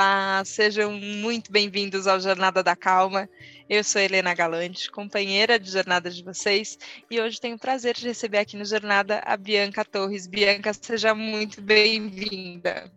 Olá, 0.00 0.42
sejam 0.46 0.92
muito 0.92 1.52
bem-vindos 1.52 2.06
ao 2.06 2.18
Jornada 2.18 2.62
da 2.62 2.74
Calma. 2.74 3.28
Eu 3.68 3.84
sou 3.84 4.00
Helena 4.00 4.32
Galante, 4.32 4.90
companheira 4.90 5.60
de 5.60 5.70
jornada 5.70 6.10
de 6.10 6.24
vocês, 6.24 6.78
e 7.10 7.20
hoje 7.20 7.38
tenho 7.38 7.56
o 7.56 7.58
prazer 7.58 7.94
de 7.94 8.06
receber 8.06 8.38
aqui 8.38 8.56
no 8.56 8.64
Jornada 8.64 9.20
a 9.26 9.36
Bianca 9.36 9.84
Torres. 9.84 10.26
Bianca, 10.26 10.72
seja 10.72 11.14
muito 11.14 11.60
bem-vinda. 11.60 12.90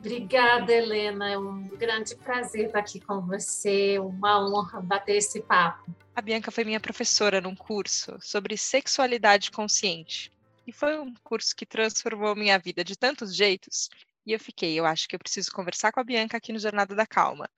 Obrigada, 0.00 0.72
Helena. 0.72 1.30
É 1.30 1.38
um 1.38 1.68
grande 1.68 2.16
prazer 2.16 2.66
estar 2.66 2.80
aqui 2.80 2.98
com 2.98 3.20
você, 3.20 4.00
uma 4.00 4.44
honra 4.44 4.80
bater 4.80 5.18
esse 5.18 5.40
papo. 5.40 5.88
A 6.16 6.20
Bianca 6.20 6.50
foi 6.50 6.64
minha 6.64 6.80
professora 6.80 7.40
num 7.40 7.54
curso 7.54 8.18
sobre 8.20 8.56
sexualidade 8.56 9.52
consciente. 9.52 10.32
E 10.66 10.72
foi 10.72 10.98
um 10.98 11.14
curso 11.22 11.54
que 11.54 11.64
transformou 11.64 12.34
minha 12.34 12.58
vida 12.58 12.82
de 12.82 12.98
tantos 12.98 13.36
jeitos. 13.36 13.88
E 14.28 14.32
eu 14.34 14.38
fiquei, 14.38 14.78
eu 14.78 14.84
acho 14.84 15.08
que 15.08 15.16
eu 15.16 15.18
preciso 15.18 15.50
conversar 15.50 15.90
com 15.90 16.00
a 16.00 16.04
Bianca 16.04 16.36
aqui 16.36 16.52
no 16.52 16.58
Jornada 16.58 16.94
da 16.94 17.06
Calma. 17.06 17.48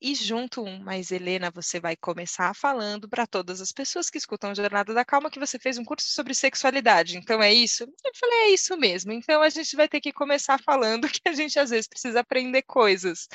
E 0.00 0.14
junto 0.14 0.62
um, 0.62 0.78
mas 0.78 1.10
Helena, 1.10 1.50
você 1.50 1.80
vai 1.80 1.96
começar 1.96 2.54
falando 2.54 3.08
para 3.08 3.26
todas 3.26 3.60
as 3.60 3.72
pessoas 3.72 4.08
que 4.08 4.18
escutam 4.18 4.54
Jornada 4.54 4.94
da 4.94 5.04
Calma 5.04 5.28
que 5.28 5.40
você 5.40 5.58
fez 5.58 5.78
um 5.78 5.84
curso 5.84 6.08
sobre 6.10 6.32
sexualidade. 6.32 7.16
Então 7.16 7.42
é 7.42 7.52
isso? 7.52 7.82
Eu 7.82 8.12
falei, 8.14 8.38
é 8.38 8.50
isso 8.50 8.76
mesmo. 8.76 9.10
Então 9.10 9.42
a 9.42 9.48
gente 9.48 9.74
vai 9.74 9.88
ter 9.88 10.00
que 10.00 10.12
começar 10.12 10.60
falando 10.62 11.08
que 11.10 11.28
a 11.28 11.32
gente 11.32 11.58
às 11.58 11.70
vezes 11.70 11.88
precisa 11.88 12.20
aprender 12.20 12.62
coisas. 12.62 13.26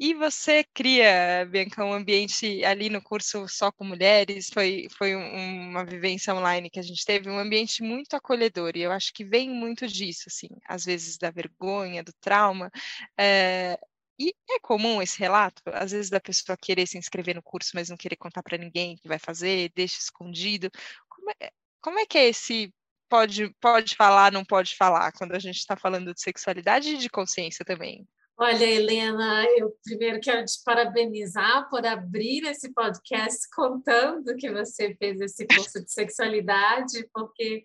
E 0.00 0.14
você 0.14 0.62
cria, 0.72 1.44
Bianca, 1.50 1.84
um 1.84 1.92
ambiente 1.92 2.64
ali 2.64 2.88
no 2.88 3.02
curso 3.02 3.48
só 3.48 3.72
com 3.72 3.84
mulheres, 3.84 4.48
foi, 4.52 4.86
foi 4.96 5.16
um, 5.16 5.70
uma 5.70 5.84
vivência 5.84 6.32
online 6.32 6.70
que 6.70 6.78
a 6.78 6.82
gente 6.82 7.04
teve, 7.04 7.28
um 7.28 7.38
ambiente 7.38 7.82
muito 7.82 8.14
acolhedor, 8.14 8.76
e 8.76 8.82
eu 8.82 8.92
acho 8.92 9.12
que 9.12 9.24
vem 9.24 9.50
muito 9.50 9.88
disso, 9.88 10.24
assim, 10.28 10.48
às 10.68 10.84
vezes 10.84 11.18
da 11.18 11.30
vergonha, 11.32 12.04
do 12.04 12.12
trauma, 12.20 12.70
é, 13.18 13.76
e 14.18 14.32
é 14.50 14.60
comum 14.60 15.02
esse 15.02 15.18
relato, 15.18 15.62
às 15.66 15.90
vezes 15.92 16.10
da 16.10 16.20
pessoa 16.20 16.56
querer 16.56 16.86
se 16.86 16.96
inscrever 16.98 17.34
no 17.34 17.42
curso, 17.42 17.72
mas 17.74 17.88
não 17.88 17.96
querer 17.96 18.16
contar 18.16 18.42
para 18.42 18.58
ninguém 18.58 18.96
que 18.96 19.08
vai 19.08 19.18
fazer, 19.18 19.72
deixa 19.74 19.98
escondido. 19.98 20.70
Como 21.08 21.30
é, 21.30 21.50
como 21.80 21.98
é 21.98 22.06
que 22.06 22.18
é 22.18 22.28
esse 22.28 22.72
pode, 23.08 23.52
pode 23.60 23.96
falar, 23.96 24.32
não 24.32 24.44
pode 24.44 24.76
falar, 24.76 25.12
quando 25.12 25.32
a 25.34 25.38
gente 25.40 25.56
está 25.58 25.76
falando 25.76 26.14
de 26.14 26.20
sexualidade 26.20 26.90
e 26.90 26.98
de 26.98 27.08
consciência 27.10 27.64
também? 27.64 28.06
Olha, 28.40 28.64
Helena, 28.64 29.44
eu 29.56 29.76
primeiro 29.82 30.20
quero 30.20 30.44
te 30.44 30.62
parabenizar 30.64 31.68
por 31.68 31.84
abrir 31.84 32.44
esse 32.44 32.72
podcast 32.72 33.50
contando 33.52 34.36
que 34.36 34.48
você 34.48 34.94
fez 34.94 35.20
esse 35.20 35.44
curso 35.44 35.84
de 35.84 35.90
sexualidade, 35.90 37.04
porque 37.12 37.64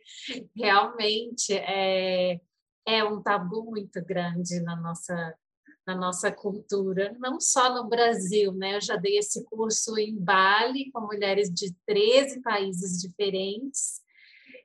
realmente 0.56 1.54
é, 1.54 2.40
é 2.88 3.04
um 3.04 3.22
tabu 3.22 3.66
muito 3.66 4.04
grande 4.04 4.60
na 4.62 4.76
nossa 4.76 5.38
na 5.86 5.96
nossa 5.96 6.32
cultura, 6.32 7.14
não 7.20 7.42
só 7.42 7.76
no 7.76 7.90
Brasil, 7.90 8.54
né? 8.54 8.78
Eu 8.78 8.82
já 8.82 8.96
dei 8.96 9.18
esse 9.18 9.44
curso 9.44 9.98
em 10.00 10.18
Bali 10.18 10.90
com 10.92 11.02
mulheres 11.02 11.54
de 11.54 11.76
13 11.86 12.42
países 12.42 13.02
diferentes 13.02 14.03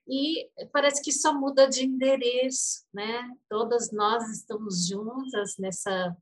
e 0.09 0.51
parece 0.73 1.03
que 1.03 1.13
só 1.13 1.33
muda 1.33 1.69
de 1.69 1.85
endereço, 1.85 2.87
né? 2.93 3.31
Todas 3.49 3.93
nós 3.93 4.29
estamos 4.31 4.87
juntas 4.87 5.57
nessa. 5.59 6.17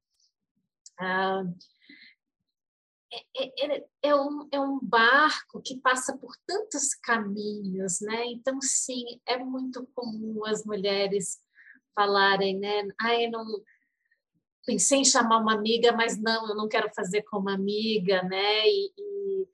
Ah, 0.99 1.45
é, 3.37 3.77
é, 3.77 3.87
é, 4.03 4.15
um, 4.15 4.49
é 4.51 4.61
um 4.61 4.81
barco 4.83 5.63
que 5.63 5.79
passa 5.81 6.17
por 6.19 6.35
tantos 6.47 6.95
caminhos, 6.95 8.01
né? 8.01 8.27
Então, 8.27 8.59
sim, 8.61 9.05
é 9.27 9.39
muito 9.39 9.87
comum 9.95 10.45
as 10.45 10.65
mulheres 10.65 11.39
falarem, 11.95 12.59
né? 12.59 12.89
Ai, 13.01 13.29
não 13.29 13.45
pensei 14.67 14.99
em 14.99 15.05
chamar 15.05 15.39
uma 15.39 15.55
amiga, 15.55 15.93
mas 15.93 16.21
não, 16.21 16.49
eu 16.49 16.57
não 16.57 16.69
quero 16.69 16.93
fazer 16.95 17.23
como 17.23 17.49
amiga, 17.49 18.23
né? 18.25 18.67
E, 18.67 18.93
e 18.99 19.49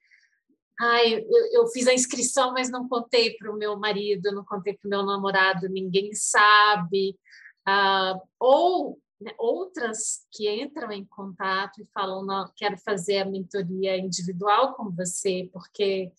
ai, 0.83 1.15
eu, 1.15 1.47
eu, 1.53 1.67
fiz 1.69 1.87
a 1.87 1.95
inscrição, 1.95 2.53
mas 2.53 2.69
não 2.69 2.89
contei 2.89 3.37
para 3.37 3.53
o 3.53 3.57
meu 3.57 3.79
marido, 3.79 4.33
não 4.33 4.45
contei 4.45 4.75
para 4.75 4.87
o 4.87 4.91
meu 4.91 5.05
namorado, 5.05 5.69
ninguém 5.69 6.13
sabe. 6.13 7.17
Ah, 7.65 8.21
ou 8.41 9.01
né, 9.21 9.33
outras 9.39 10.27
que 10.33 10.51
entram 10.51 10.91
em 10.91 11.05
contato 11.05 11.81
e 11.81 11.87
falam, 11.95 12.25
não, 12.25 12.51
quero 12.57 12.77
fazer 12.79 13.19
a 13.19 13.25
mentoria 13.25 13.97
individual 13.97 14.75
com 14.75 14.91
você, 14.91 15.49
porque 15.53 16.11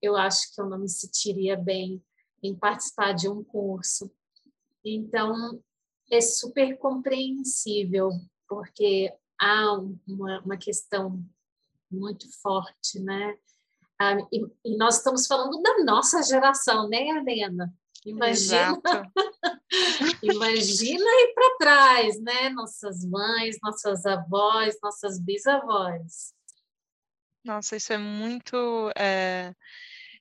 eu 0.00 0.16
acho 0.16 0.54
que 0.54 0.60
eu 0.60 0.66
não 0.66 0.78
me 0.78 0.88
sentiria 0.88 1.56
bem 1.56 2.00
em 2.40 2.54
participar 2.54 3.12
de 3.12 3.28
um 3.28 3.42
curso. 3.42 4.08
Então, 4.84 5.60
é 6.12 6.20
super 6.20 6.78
compreensível, 6.78 8.10
porque 8.48 9.12
há 9.40 9.72
uma, 10.06 10.40
uma 10.42 10.56
questão 10.56 11.20
muito 11.90 12.30
forte, 12.40 13.00
né? 13.00 13.36
Ah, 13.98 14.16
e, 14.32 14.46
e, 14.64 14.76
nós 14.76 14.98
estamos 14.98 15.26
falando 15.26 15.60
da 15.62 15.84
nossa 15.84 16.22
geração, 16.22 16.88
né, 16.88 17.08
Helena? 17.08 17.72
Imagina, 18.04 18.80
imagina 20.22 21.04
ir 21.04 21.34
para 21.34 21.56
trás, 21.58 22.20
né? 22.20 22.50
Nossas 22.50 23.04
mães, 23.04 23.56
nossas 23.62 24.06
avós, 24.06 24.76
nossas 24.82 25.18
bisavós. 25.18 26.32
Nossa, 27.44 27.76
isso 27.76 27.92
é 27.92 27.98
muito. 27.98 28.90
É 28.96 29.52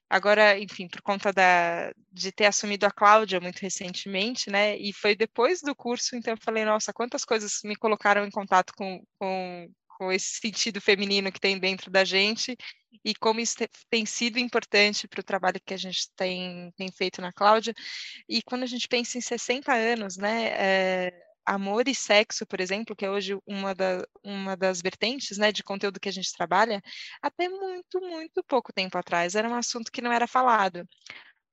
Agora, 0.09 0.57
enfim, 0.59 0.87
por 0.87 1.01
conta 1.01 1.33
da, 1.33 1.91
de 2.11 2.31
ter 2.31 2.45
assumido 2.45 2.85
a 2.85 2.91
Cláudia 2.91 3.39
muito 3.39 3.59
recentemente, 3.59 4.51
né? 4.51 4.77
E 4.77 4.93
foi 4.93 5.15
depois 5.15 5.61
do 5.61 5.75
curso, 5.75 6.15
então 6.15 6.33
eu 6.33 6.41
falei, 6.41 6.63
nossa, 6.63 6.93
quantas 6.93 7.25
coisas 7.25 7.59
me 7.63 7.75
colocaram 7.75 8.23
em 8.23 8.29
contato 8.29 8.71
com, 8.77 9.03
com, 9.17 9.67
com 9.97 10.11
esse 10.11 10.39
sentido 10.41 10.81
feminino 10.81 11.31
que 11.31 11.39
tem 11.39 11.59
dentro 11.59 11.89
da 11.91 12.03
gente 12.03 12.57
e 13.03 13.13
como 13.15 13.39
isso 13.39 13.55
tem 13.89 14.05
sido 14.05 14.39
importante 14.39 15.07
para 15.07 15.19
o 15.19 15.23
trabalho 15.23 15.61
que 15.63 15.73
a 15.73 15.77
gente 15.77 16.09
tem, 16.15 16.71
tem 16.75 16.91
feito 16.91 17.21
na 17.21 17.31
Cláudia. 17.31 17.73
E 18.27 18.41
quando 18.41 18.63
a 18.63 18.67
gente 18.67 18.87
pensa 18.87 19.17
em 19.17 19.21
60 19.21 19.73
anos, 19.73 20.17
né? 20.17 20.47
É, 20.57 21.25
amor 21.45 21.87
e 21.87 21.93
sexo, 21.95 22.45
por 22.45 22.59
exemplo, 22.59 22.95
que 22.95 23.05
é 23.05 23.09
hoje 23.09 23.37
uma, 23.45 23.75
da, 23.75 24.03
uma 24.23 24.57
das 24.57 24.81
vertentes 24.81 25.37
né, 25.37 25.51
de 25.51 25.63
conteúdo 25.63 25.99
que 25.99 26.09
a 26.09 26.11
gente 26.11 26.33
trabalha, 26.33 26.81
até 27.21 27.47
muito, 27.47 28.01
muito 28.01 28.43
pouco 28.43 28.73
tempo 28.73 28.97
atrás 28.97 29.35
era 29.35 29.47
um 29.47 29.53
assunto 29.55 29.91
que 29.91 30.01
não 30.01 30.11
era 30.11 30.27
falado. 30.27 30.87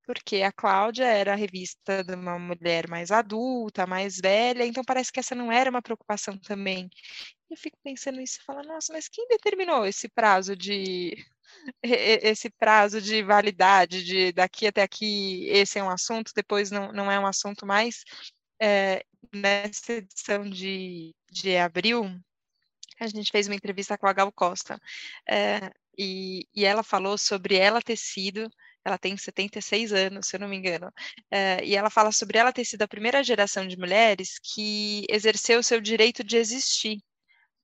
Porque 0.04 0.42
a 0.42 0.50
Cláudia 0.52 1.04
era 1.04 1.32
a 1.32 1.36
revista 1.36 2.02
de 2.02 2.14
uma 2.14 2.38
mulher 2.38 2.88
mais 2.88 3.10
adulta, 3.10 3.86
mais 3.86 4.16
velha, 4.18 4.64
então 4.64 4.82
parece 4.84 5.12
que 5.12 5.20
essa 5.20 5.34
não 5.34 5.52
era 5.52 5.70
uma 5.70 5.82
preocupação 5.82 6.36
também. 6.38 6.88
Eu 7.52 7.56
fico 7.58 7.78
pensando 7.84 8.16
nisso 8.16 8.38
e 8.40 8.44
falo, 8.44 8.62
nossa, 8.62 8.94
mas 8.94 9.08
quem 9.08 9.28
determinou 9.28 9.84
esse 9.84 10.08
prazo 10.08 10.56
de 10.56 11.14
esse 11.82 12.48
prazo 12.48 12.98
de 13.00 13.22
validade, 13.22 14.02
de 14.02 14.32
daqui 14.32 14.66
até 14.66 14.80
aqui 14.82 15.46
esse 15.50 15.78
é 15.78 15.84
um 15.84 15.90
assunto, 15.90 16.32
depois 16.34 16.70
não, 16.70 16.90
não 16.92 17.10
é 17.10 17.20
um 17.20 17.26
assunto 17.26 17.66
mais? 17.66 18.04
É, 18.58 19.04
nessa 19.34 19.94
edição 19.94 20.48
de, 20.48 21.14
de 21.30 21.56
abril, 21.58 22.06
a 22.98 23.06
gente 23.06 23.30
fez 23.30 23.46
uma 23.48 23.54
entrevista 23.56 23.98
com 23.98 24.06
a 24.06 24.14
Gal 24.14 24.32
Costa, 24.32 24.80
é, 25.28 25.70
e, 25.98 26.48
e 26.54 26.64
ela 26.64 26.82
falou 26.82 27.18
sobre 27.18 27.56
ela 27.56 27.82
ter 27.82 27.98
sido 27.98 28.50
ela 28.84 28.98
tem 28.98 29.16
76 29.16 29.92
anos, 29.92 30.26
se 30.26 30.36
eu 30.36 30.40
não 30.40 30.48
me 30.48 30.56
engano, 30.56 30.92
é, 31.30 31.64
e 31.64 31.76
ela 31.76 31.90
fala 31.90 32.10
sobre 32.12 32.38
ela 32.38 32.52
ter 32.52 32.64
sido 32.64 32.82
a 32.82 32.88
primeira 32.88 33.22
geração 33.22 33.66
de 33.68 33.76
mulheres 33.76 34.38
que 34.42 35.04
exerceu 35.08 35.60
o 35.60 35.62
seu 35.62 35.80
direito 35.80 36.24
de 36.24 36.36
existir, 36.36 36.98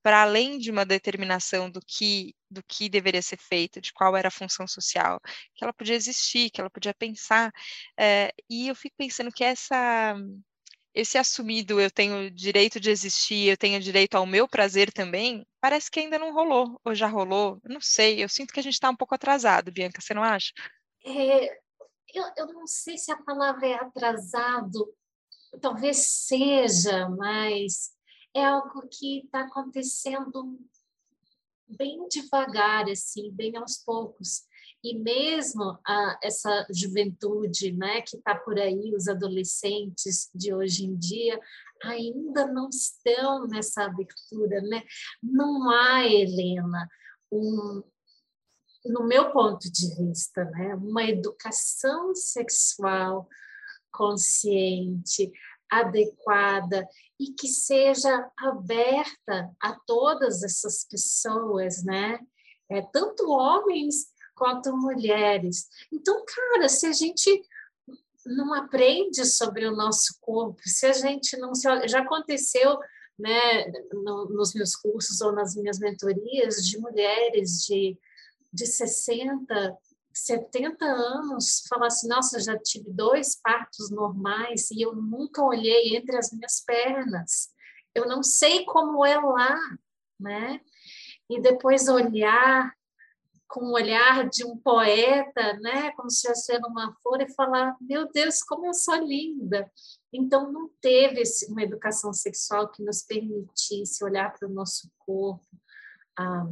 para 0.01 0.21
além 0.21 0.57
de 0.57 0.71
uma 0.71 0.85
determinação 0.85 1.69
do 1.69 1.81
que 1.85 2.33
do 2.51 2.63
que 2.63 2.89
deveria 2.89 3.21
ser 3.21 3.37
feito, 3.37 3.79
de 3.79 3.93
qual 3.93 4.17
era 4.17 4.29
a 4.29 4.31
função 4.31 4.67
social, 4.67 5.19
que 5.53 5.63
ela 5.63 5.71
podia 5.73 5.95
existir, 5.95 6.49
que 6.49 6.59
ela 6.59 6.69
podia 6.69 6.95
pensar, 6.95 7.51
é, 7.97 8.33
e 8.49 8.67
eu 8.67 8.75
fico 8.75 8.95
pensando 8.97 9.31
que 9.31 9.43
essa 9.43 10.15
esse 10.93 11.17
assumido 11.17 11.79
eu 11.79 11.91
tenho 11.91 12.31
direito 12.31 12.79
de 12.79 12.89
existir, 12.89 13.47
eu 13.49 13.57
tenho 13.57 13.79
direito 13.79 14.15
ao 14.15 14.25
meu 14.25 14.47
prazer 14.47 14.91
também, 14.91 15.45
parece 15.61 15.89
que 15.89 15.99
ainda 15.99 16.17
não 16.17 16.33
rolou, 16.33 16.79
ou 16.83 16.95
já 16.95 17.07
rolou, 17.07 17.59
não 17.63 17.79
sei, 17.79 18.23
eu 18.23 18.27
sinto 18.27 18.53
que 18.53 18.59
a 18.59 18.63
gente 18.63 18.73
está 18.73 18.89
um 18.89 18.95
pouco 18.95 19.13
atrasado, 19.13 19.71
Bianca, 19.71 20.01
você 20.01 20.13
não 20.13 20.23
acha? 20.23 20.51
É, 21.05 21.45
eu, 22.13 22.23
eu 22.37 22.47
não 22.47 22.65
sei 22.65 22.97
se 22.97 23.11
a 23.11 23.17
palavra 23.17 23.67
é 23.67 23.75
atrasado, 23.75 24.91
talvez 25.61 25.97
seja, 25.97 27.07
mas 27.09 27.91
é 28.35 28.45
algo 28.45 28.87
que 28.87 29.19
está 29.19 29.41
acontecendo 29.41 30.59
bem 31.67 32.07
devagar, 32.07 32.89
assim, 32.89 33.31
bem 33.31 33.55
aos 33.57 33.77
poucos 33.77 34.47
e 34.83 34.97
mesmo 34.97 35.77
a, 35.85 36.19
essa 36.23 36.65
juventude 36.73 37.71
né, 37.73 38.01
que 38.01 38.15
está 38.17 38.35
por 38.35 38.57
aí, 38.57 38.93
os 38.95 39.07
adolescentes 39.07 40.29
de 40.33 40.53
hoje 40.53 40.85
em 40.85 40.95
dia, 40.95 41.39
ainda 41.83 42.47
não 42.47 42.69
estão 42.69 43.45
nessa 43.47 43.83
abertura. 43.83 44.61
Né? 44.61 44.83
Não 45.21 45.69
há, 45.69 46.05
Helena, 46.05 46.87
um, 47.31 47.83
no 48.85 49.05
meu 49.05 49.31
ponto 49.31 49.69
de 49.69 49.95
vista, 49.95 50.45
né, 50.45 50.75
uma 50.75 51.03
educação 51.03 52.15
sexual 52.15 53.27
consciente, 53.91 55.31
adequada 55.69 56.87
e 57.19 57.31
que 57.33 57.47
seja 57.47 58.31
aberta 58.37 59.51
a 59.59 59.77
todas 59.85 60.43
essas 60.43 60.85
pessoas, 60.85 61.83
né? 61.83 62.19
É, 62.69 62.81
tanto 62.81 63.29
homens 63.29 64.07
quanto 64.35 64.75
mulheres. 64.75 65.67
Então, 65.91 66.23
cara, 66.25 66.69
se 66.69 66.85
a 66.85 66.93
gente 66.93 67.41
não 68.25 68.53
aprende 68.53 69.25
sobre 69.25 69.65
o 69.65 69.75
nosso 69.75 70.17
corpo, 70.21 70.61
se 70.63 70.85
a 70.85 70.93
gente 70.93 71.35
não 71.37 71.53
se 71.53 71.67
já 71.87 71.99
aconteceu, 71.99 72.79
né, 73.17 73.65
no, 73.91 74.29
nos 74.29 74.53
meus 74.53 74.75
cursos 74.75 75.19
ou 75.19 75.33
nas 75.33 75.55
minhas 75.55 75.77
mentorias 75.77 76.65
de 76.65 76.79
mulheres 76.79 77.65
de 77.65 77.97
de 78.51 78.65
60, 78.65 79.77
70 80.13 80.85
anos 80.85 81.63
falar 81.69 81.87
assim, 81.87 82.07
nossa, 82.07 82.39
já 82.39 82.57
tive 82.57 82.91
dois 82.91 83.39
partos 83.41 83.89
normais 83.89 84.69
e 84.71 84.81
eu 84.81 84.95
nunca 84.95 85.43
olhei 85.43 85.95
entre 85.95 86.17
as 86.17 86.31
minhas 86.31 86.63
pernas. 86.65 87.49
Eu 87.93 88.07
não 88.07 88.23
sei 88.23 88.65
como 88.65 89.05
é 89.05 89.17
lá, 89.17 89.57
né? 90.19 90.61
E 91.29 91.39
depois 91.39 91.87
olhar 91.87 92.73
com 93.49 93.61
o 93.65 93.73
olhar 93.73 94.29
de 94.29 94.45
um 94.45 94.55
poeta, 94.55 95.53
né, 95.59 95.91
como 95.93 96.09
se 96.09 96.31
vendo 96.47 96.67
uma 96.67 96.95
flor 97.01 97.19
e 97.19 97.33
falar, 97.33 97.75
meu 97.81 98.07
Deus, 98.11 98.43
como 98.43 98.67
eu 98.67 98.73
sou 98.75 98.95
linda. 98.95 99.69
Então 100.13 100.51
não 100.51 100.69
teve 100.79 101.23
uma 101.49 101.63
educação 101.63 102.13
sexual 102.13 102.69
que 102.69 102.83
nos 102.83 103.01
permitisse 103.01 104.03
olhar 104.03 104.31
para 104.37 104.47
o 104.47 104.51
nosso 104.51 104.91
corpo, 104.99 105.43
ah, 106.17 106.45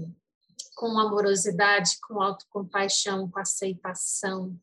com 0.78 1.00
amorosidade, 1.00 1.98
com 2.08 2.22
autocompaixão, 2.22 3.30
com 3.32 3.40
aceitação. 3.40 4.56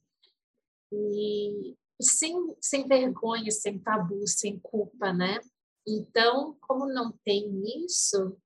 E, 0.93 1.76
sem, 2.00 2.56
sem 2.61 2.87
vergonha, 2.87 3.50
sem 3.50 3.81
tabu, 3.81 4.25
sem 4.28 4.61
culpa, 4.61 5.12
né? 5.12 5.40
Então, 5.84 6.56
como 6.61 6.87
não 6.87 7.12
tem 7.25 7.50
isso, 7.84 8.37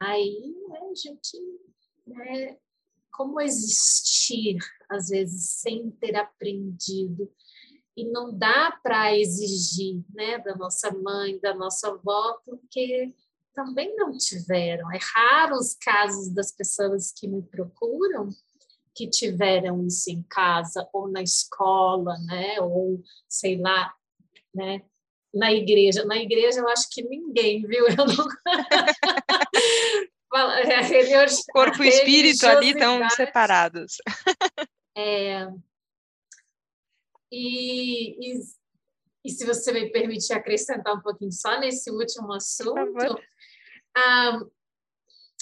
aí 0.00 0.52
né, 0.68 0.80
a 0.80 0.94
gente. 0.94 1.38
Né, 2.06 2.58
como 3.12 3.40
existir, 3.40 4.58
às 4.88 5.10
vezes, 5.10 5.48
sem 5.60 5.90
ter 5.92 6.16
aprendido? 6.16 7.30
E 7.96 8.04
não 8.04 8.36
dá 8.36 8.78
para 8.82 9.16
exigir 9.16 10.02
né, 10.12 10.38
da 10.38 10.56
nossa 10.56 10.90
mãe, 10.92 11.38
da 11.38 11.54
nossa 11.54 11.88
avó, 11.88 12.40
porque 12.44 13.14
também 13.54 13.94
não 13.96 14.16
tiveram. 14.16 14.90
É 14.92 14.98
raro 14.98 15.56
os 15.56 15.74
casos 15.74 16.32
das 16.32 16.52
pessoas 16.52 17.12
que 17.12 17.28
me 17.28 17.42
procuram 17.42 18.30
que 18.94 19.08
tiveram 19.08 19.86
isso 19.86 20.10
em 20.10 20.22
casa 20.22 20.88
ou 20.92 21.08
na 21.08 21.22
escola, 21.22 22.16
né? 22.26 22.60
Ou 22.60 23.02
sei 23.28 23.58
lá, 23.58 23.94
né? 24.54 24.82
Na 25.32 25.52
igreja. 25.52 26.04
Na 26.04 26.16
igreja 26.16 26.60
eu 26.60 26.68
acho 26.68 26.88
que 26.90 27.02
ninguém, 27.02 27.66
viu? 27.66 27.86
Eu 27.86 27.96
não... 27.96 28.06
Corpo 31.52 31.82
e 31.82 31.88
espírito 31.88 32.46
ali 32.46 32.70
estão 32.70 33.08
separados. 33.10 33.96
É... 34.96 35.48
E, 37.32 38.16
e, 38.18 38.40
e, 39.24 39.30
se 39.30 39.44
você 39.44 39.72
me 39.72 39.90
permitir 39.90 40.32
acrescentar 40.32 40.94
um 40.94 41.00
pouquinho 41.00 41.32
só 41.32 41.58
nesse 41.58 41.90
último 41.90 42.32
assunto, 42.32 43.20
ah, 43.96 44.40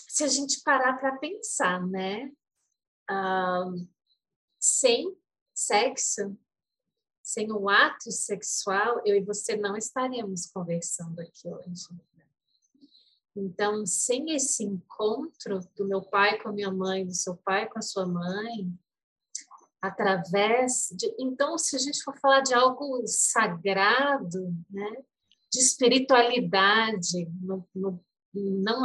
se 0.08 0.24
a 0.24 0.28
gente 0.28 0.62
parar 0.62 0.94
para 0.94 1.16
pensar, 1.18 1.86
né? 1.86 2.32
Ah, 3.08 3.70
sem 4.58 5.16
sexo, 5.54 6.36
sem 7.22 7.52
o 7.52 7.68
ato 7.68 8.10
sexual, 8.10 9.00
eu 9.04 9.14
e 9.14 9.20
você 9.20 9.54
não 9.54 9.76
estaríamos 9.76 10.46
conversando 10.46 11.20
aqui 11.20 11.46
hoje. 11.46 11.88
Então, 13.36 13.86
sem 13.86 14.34
esse 14.34 14.64
encontro 14.64 15.60
do 15.76 15.86
meu 15.86 16.02
pai 16.02 16.40
com 16.42 16.48
a 16.48 16.52
minha 16.52 16.72
mãe, 16.72 17.06
do 17.06 17.14
seu 17.14 17.36
pai 17.36 17.68
com 17.68 17.78
a 17.78 17.82
sua 17.82 18.04
mãe, 18.04 18.76
através 19.80 20.88
de. 20.92 21.14
Então, 21.18 21.56
se 21.56 21.76
a 21.76 21.78
gente 21.78 22.02
for 22.02 22.16
falar 22.18 22.40
de 22.40 22.54
algo 22.54 23.02
sagrado, 23.06 24.54
né, 24.70 24.90
de 25.52 25.60
espiritualidade 25.60 27.26
no, 27.40 27.66
no 27.74 28.04
não 28.34 28.84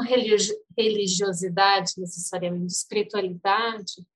religiosidade 0.78 1.94
necessariamente, 1.98 2.74
espiritualidade, 2.74 4.08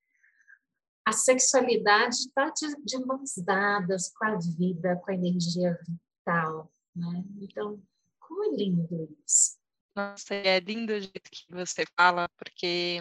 a 1.05 1.11
sexualidade 1.11 2.15
está 2.15 2.49
de, 2.49 2.75
de, 2.83 3.05
mãos 3.05 3.33
dadas 3.37 4.09
com 4.09 4.25
a 4.25 4.37
vida, 4.37 4.95
com 4.97 5.11
a 5.11 5.13
energia 5.13 5.77
vital. 5.87 6.71
Né? 6.95 7.23
Então, 7.41 7.81
como 8.19 8.43
é 8.45 8.57
lindo 8.57 9.17
isso. 9.25 9.57
Nossa, 9.95 10.33
é 10.33 10.59
lindo 10.59 10.93
o 10.93 10.99
jeito 10.99 11.29
que 11.31 11.45
você 11.49 11.85
fala, 11.97 12.27
porque 12.37 12.99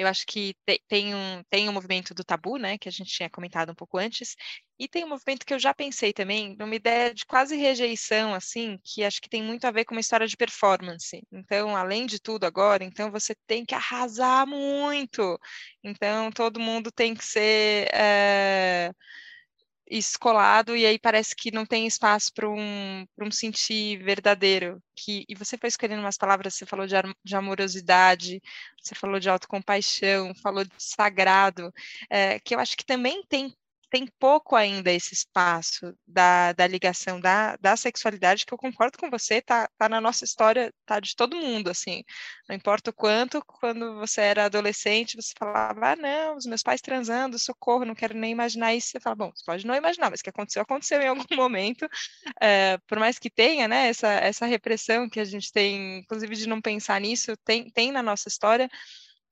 eu 0.00 0.06
acho 0.08 0.26
que 0.26 0.54
tem 0.88 1.14
um, 1.14 1.42
tem 1.50 1.68
um 1.68 1.72
movimento 1.72 2.14
do 2.14 2.24
tabu, 2.24 2.56
né, 2.56 2.78
que 2.78 2.88
a 2.88 2.92
gente 2.92 3.10
tinha 3.12 3.30
comentado 3.30 3.70
um 3.72 3.74
pouco 3.74 3.98
antes, 3.98 4.34
e 4.78 4.88
tem 4.88 5.04
um 5.04 5.08
movimento 5.08 5.44
que 5.44 5.52
eu 5.52 5.58
já 5.58 5.74
pensei 5.74 6.12
também, 6.12 6.56
numa 6.58 6.74
ideia 6.74 7.12
de 7.14 7.26
quase 7.26 7.54
rejeição, 7.56 8.34
assim, 8.34 8.78
que 8.82 9.04
acho 9.04 9.20
que 9.20 9.28
tem 9.28 9.42
muito 9.42 9.66
a 9.66 9.70
ver 9.70 9.84
com 9.84 9.94
uma 9.94 10.00
história 10.00 10.26
de 10.26 10.36
performance. 10.36 11.20
Então, 11.30 11.76
além 11.76 12.06
de 12.06 12.18
tudo 12.18 12.44
agora, 12.44 12.82
então 12.84 13.10
você 13.10 13.34
tem 13.46 13.64
que 13.64 13.74
arrasar 13.74 14.46
muito. 14.46 15.38
Então, 15.84 16.30
todo 16.32 16.58
mundo 16.60 16.90
tem 16.90 17.14
que 17.14 17.24
ser. 17.24 17.88
É 17.92 18.90
escolado 19.90 20.76
e 20.76 20.86
aí 20.86 20.98
parece 20.98 21.34
que 21.34 21.50
não 21.50 21.66
tem 21.66 21.86
espaço 21.86 22.32
para 22.32 22.48
um, 22.48 23.04
um 23.20 23.30
sentir 23.30 24.02
verdadeiro. 24.02 24.82
Que, 24.96 25.24
e 25.28 25.34
você 25.34 25.56
foi 25.58 25.68
escolhendo 25.68 26.02
umas 26.02 26.16
palavras, 26.16 26.54
você 26.54 26.66
falou 26.66 26.86
de, 26.86 26.94
de 27.24 27.36
amorosidade, 27.36 28.40
você 28.80 28.94
falou 28.94 29.18
de 29.18 29.28
autocompaixão, 29.28 30.32
falou 30.42 30.64
de 30.64 30.72
sagrado, 30.78 31.72
é, 32.08 32.38
que 32.40 32.54
eu 32.54 32.60
acho 32.60 32.76
que 32.76 32.84
também 32.84 33.24
tem 33.28 33.54
tem 33.90 34.06
pouco 34.18 34.54
ainda 34.54 34.92
esse 34.92 35.12
espaço 35.14 35.94
da, 36.06 36.52
da 36.52 36.66
ligação 36.66 37.20
da, 37.20 37.56
da 37.56 37.76
sexualidade, 37.76 38.46
que 38.46 38.54
eu 38.54 38.58
concordo 38.58 38.96
com 38.96 39.10
você, 39.10 39.42
tá, 39.42 39.68
tá 39.76 39.88
na 39.88 40.00
nossa 40.00 40.24
história, 40.24 40.72
tá 40.86 41.00
de 41.00 41.16
todo 41.16 41.36
mundo, 41.36 41.68
assim. 41.70 42.04
Não 42.48 42.54
importa 42.54 42.90
o 42.90 42.92
quanto, 42.92 43.42
quando 43.44 43.96
você 43.96 44.20
era 44.20 44.44
adolescente, 44.44 45.16
você 45.16 45.32
falava, 45.36 45.92
ah, 45.92 45.96
não, 45.96 46.36
os 46.36 46.46
meus 46.46 46.62
pais 46.62 46.80
transando, 46.80 47.38
socorro, 47.38 47.84
não 47.84 47.94
quero 47.94 48.16
nem 48.16 48.30
imaginar 48.30 48.74
isso. 48.74 48.88
Você 48.88 49.00
fala, 49.00 49.16
bom, 49.16 49.32
você 49.34 49.44
pode 49.44 49.66
não 49.66 49.74
imaginar, 49.74 50.10
mas 50.10 50.22
que 50.22 50.30
aconteceu, 50.30 50.62
aconteceu 50.62 51.00
em 51.02 51.08
algum 51.08 51.24
momento. 51.34 51.88
É, 52.40 52.78
por 52.86 52.98
mais 52.98 53.18
que 53.18 53.28
tenha, 53.28 53.66
né, 53.66 53.88
essa, 53.88 54.08
essa 54.08 54.46
repressão 54.46 55.08
que 55.08 55.18
a 55.18 55.24
gente 55.24 55.52
tem, 55.52 55.98
inclusive 55.98 56.36
de 56.36 56.48
não 56.48 56.60
pensar 56.60 57.00
nisso, 57.00 57.36
tem, 57.44 57.70
tem 57.70 57.90
na 57.90 58.02
nossa 58.02 58.28
história, 58.28 58.68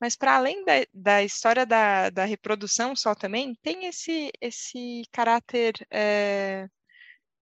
mas 0.00 0.16
para 0.16 0.36
além 0.36 0.64
da, 0.64 0.72
da 0.92 1.22
história 1.22 1.66
da, 1.66 2.10
da, 2.10 2.24
reprodução 2.24 2.94
só 2.96 3.14
também, 3.14 3.54
tem 3.62 3.86
esse, 3.86 4.30
esse 4.40 5.02
caráter, 5.12 5.74
é, 5.90 6.68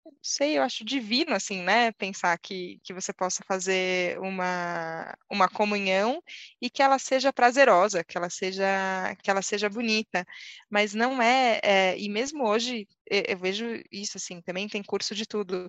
não 0.06 0.14
sei, 0.22 0.58
eu 0.58 0.64
acho 0.64 0.84
divino, 0.84 1.34
assim, 1.34 1.62
né? 1.64 1.92
Pensar 1.94 2.38
que, 2.38 2.80
que 2.84 2.94
você 2.94 3.14
possa 3.14 3.44
fazer 3.48 4.20
uma, 4.20 5.16
uma 5.30 5.48
comunhão 5.50 6.22
e 6.62 6.70
que 6.70 6.82
ela 6.84 7.00
seja 7.00 7.32
prazerosa, 7.32 8.04
que 8.04 8.18
ela 8.18 8.30
seja, 8.30 8.66
que 9.24 9.32
ela 9.32 9.42
seja 9.42 9.70
bonita. 9.70 10.26
Mas 10.70 10.94
não 10.94 11.22
é, 11.22 11.60
é 11.64 11.98
e 11.98 12.10
mesmo 12.10 12.46
hoje, 12.46 12.88
eu, 13.10 13.24
eu, 13.30 13.38
vejo 13.38 13.66
isso, 13.92 14.18
assim, 14.18 14.42
também 14.42 14.68
tem 14.68 14.84
curso 14.84 15.16
de 15.16 15.26
tudo. 15.26 15.68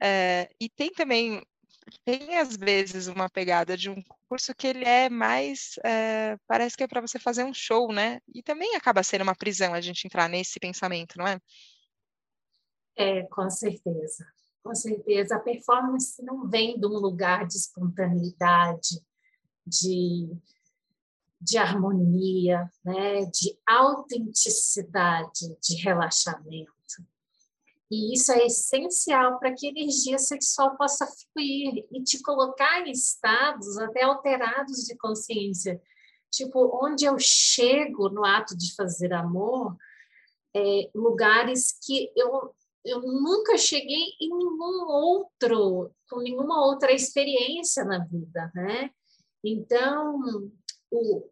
É, 0.00 0.50
e 0.60 0.68
tem 0.68 0.90
também 0.92 1.42
tem 2.04 2.38
às 2.38 2.56
vezes 2.56 3.06
uma 3.06 3.28
pegada 3.28 3.76
de 3.76 3.90
um 3.90 4.02
curso 4.28 4.54
que 4.54 4.66
ele 4.66 4.84
é 4.84 5.08
mais, 5.08 5.78
é, 5.84 6.36
parece 6.46 6.76
que 6.76 6.84
é 6.84 6.88
para 6.88 7.00
você 7.00 7.18
fazer 7.18 7.44
um 7.44 7.54
show, 7.54 7.92
né? 7.92 8.20
E 8.34 8.42
também 8.42 8.76
acaba 8.76 9.02
sendo 9.02 9.22
uma 9.22 9.34
prisão 9.34 9.74
a 9.74 9.80
gente 9.80 10.06
entrar 10.06 10.28
nesse 10.28 10.58
pensamento, 10.58 11.18
não 11.18 11.26
é? 11.26 11.38
É, 12.96 13.22
com 13.24 13.48
certeza, 13.48 14.26
com 14.62 14.74
certeza. 14.74 15.36
A 15.36 15.40
performance 15.40 16.22
não 16.22 16.48
vem 16.48 16.78
de 16.78 16.86
um 16.86 16.98
lugar 16.98 17.46
de 17.46 17.56
espontaneidade, 17.56 19.00
de, 19.66 20.28
de 21.40 21.58
harmonia, 21.58 22.70
né? 22.84 23.24
de 23.26 23.58
autenticidade, 23.66 25.56
de 25.60 25.76
relaxamento. 25.82 26.81
E 27.92 28.14
isso 28.14 28.32
é 28.32 28.46
essencial 28.46 29.38
para 29.38 29.52
que 29.52 29.66
a 29.66 29.70
energia 29.70 30.18
sexual 30.18 30.78
possa 30.78 31.06
fluir 31.06 31.86
e 31.92 32.02
te 32.02 32.22
colocar 32.22 32.86
em 32.86 32.90
estados 32.90 33.76
até 33.76 34.02
alterados 34.02 34.78
de 34.86 34.96
consciência. 34.96 35.78
Tipo, 36.30 36.70
onde 36.82 37.04
eu 37.04 37.18
chego 37.18 38.08
no 38.08 38.24
ato 38.24 38.56
de 38.56 38.74
fazer 38.74 39.12
amor, 39.12 39.76
é, 40.56 40.90
lugares 40.94 41.78
que 41.84 42.10
eu, 42.16 42.54
eu 42.82 43.02
nunca 43.02 43.58
cheguei 43.58 44.14
em 44.18 44.30
nenhum 44.38 44.86
outro, 44.88 45.94
com 46.08 46.20
nenhuma 46.20 46.64
outra 46.64 46.92
experiência 46.92 47.84
na 47.84 48.02
vida, 48.06 48.50
né? 48.54 48.90
Então, 49.44 50.18
o, 50.90 51.28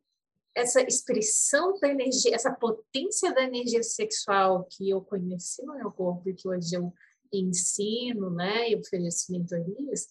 essa 0.55 0.83
expressão 0.83 1.79
da 1.79 1.89
energia, 1.89 2.35
essa 2.35 2.53
potência 2.53 3.33
da 3.33 3.43
energia 3.43 3.83
sexual 3.83 4.67
que 4.71 4.91
eu 4.91 5.01
conheci 5.01 5.65
no 5.65 5.77
meu 5.77 5.91
corpo 5.91 6.29
e 6.29 6.35
que 6.35 6.49
hoje 6.49 6.75
eu 6.75 6.93
ensino, 7.33 8.31
né, 8.31 8.71
e 8.71 8.77
ofereço 8.77 9.31
mentorias, 9.31 10.09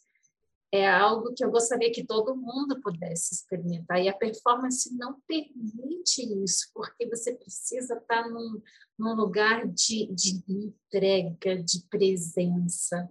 é 0.72 0.88
algo 0.88 1.34
que 1.34 1.44
eu 1.44 1.50
gostaria 1.50 1.92
que 1.92 2.06
todo 2.06 2.36
mundo 2.36 2.80
pudesse 2.82 3.34
experimentar. 3.34 4.00
E 4.02 4.08
a 4.08 4.14
performance 4.14 4.96
não 4.96 5.20
permite 5.28 6.22
isso, 6.44 6.70
porque 6.74 7.08
você 7.08 7.34
precisa 7.34 7.96
estar 7.96 8.30
num, 8.30 8.62
num 8.98 9.16
lugar 9.16 9.68
de, 9.68 10.08
de 10.14 10.44
entrega, 10.48 11.62
de 11.64 11.84
presença. 11.90 13.10